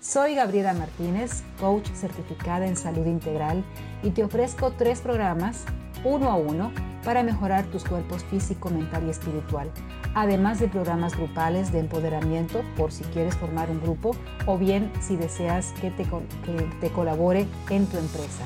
Soy 0.00 0.34
Gabriela 0.34 0.74
Martínez, 0.74 1.42
coach 1.58 1.88
certificada 1.94 2.66
en 2.66 2.76
salud 2.76 3.06
integral 3.06 3.64
y 4.02 4.10
te 4.10 4.22
ofrezco 4.22 4.72
tres 4.72 5.00
programas 5.00 5.64
uno 6.04 6.28
a 6.28 6.34
uno 6.34 6.72
para 7.04 7.22
mejorar 7.22 7.64
tus 7.64 7.84
cuerpos 7.84 8.22
físico, 8.24 8.68
mental 8.68 9.04
y 9.06 9.10
espiritual, 9.10 9.70
además 10.14 10.60
de 10.60 10.68
programas 10.68 11.16
grupales 11.16 11.72
de 11.72 11.78
empoderamiento 11.78 12.60
por 12.76 12.92
si 12.92 13.02
quieres 13.04 13.34
formar 13.34 13.70
un 13.70 13.80
grupo 13.80 14.14
o 14.44 14.58
bien 14.58 14.92
si 15.00 15.16
deseas 15.16 15.72
que 15.80 15.90
te, 15.90 16.04
que 16.04 16.68
te 16.82 16.90
colabore 16.90 17.46
en 17.70 17.86
tu 17.86 17.96
empresa. 17.96 18.44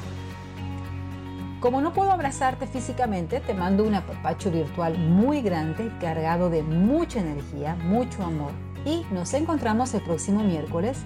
Como 1.62 1.80
no 1.80 1.92
puedo 1.92 2.10
abrazarte 2.10 2.66
físicamente, 2.66 3.38
te 3.38 3.54
mando 3.54 3.84
un 3.84 3.94
apapacho 3.94 4.50
virtual 4.50 4.98
muy 4.98 5.42
grande, 5.42 5.92
cargado 6.00 6.50
de 6.50 6.64
mucha 6.64 7.20
energía, 7.20 7.76
mucho 7.76 8.24
amor. 8.24 8.50
Y 8.84 9.06
nos 9.12 9.32
encontramos 9.32 9.94
el 9.94 10.02
próximo 10.02 10.42
miércoles. 10.42 10.98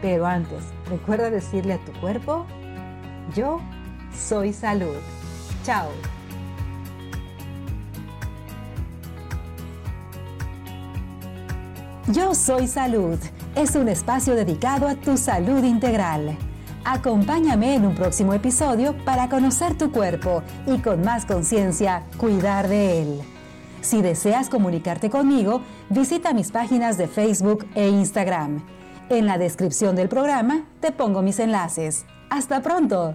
Pero 0.00 0.26
antes, 0.26 0.62
recuerda 0.88 1.28
decirle 1.28 1.72
a 1.72 1.78
tu 1.78 1.92
cuerpo, 1.94 2.46
yo 3.34 3.60
soy 4.16 4.52
salud. 4.52 4.94
Chao. 5.64 5.88
Yo 12.12 12.36
soy 12.36 12.68
salud. 12.68 13.18
Es 13.56 13.74
un 13.74 13.88
espacio 13.88 14.36
dedicado 14.36 14.86
a 14.86 14.94
tu 14.94 15.16
salud 15.16 15.64
integral. 15.64 16.38
Acompáñame 16.84 17.74
en 17.74 17.84
un 17.84 17.94
próximo 17.94 18.32
episodio 18.32 18.96
para 19.04 19.28
conocer 19.28 19.76
tu 19.76 19.92
cuerpo 19.92 20.42
y 20.66 20.78
con 20.78 21.02
más 21.02 21.26
conciencia 21.26 22.04
cuidar 22.16 22.68
de 22.68 23.02
él. 23.02 23.20
Si 23.82 24.00
deseas 24.00 24.48
comunicarte 24.48 25.10
conmigo, 25.10 25.62
visita 25.90 26.32
mis 26.32 26.50
páginas 26.50 26.96
de 26.96 27.06
Facebook 27.06 27.66
e 27.74 27.88
Instagram. 27.88 28.64
En 29.10 29.26
la 29.26 29.36
descripción 29.36 29.94
del 29.94 30.08
programa 30.08 30.64
te 30.80 30.90
pongo 30.90 31.20
mis 31.20 31.38
enlaces. 31.38 32.06
¡Hasta 32.30 32.62
pronto! 32.62 33.14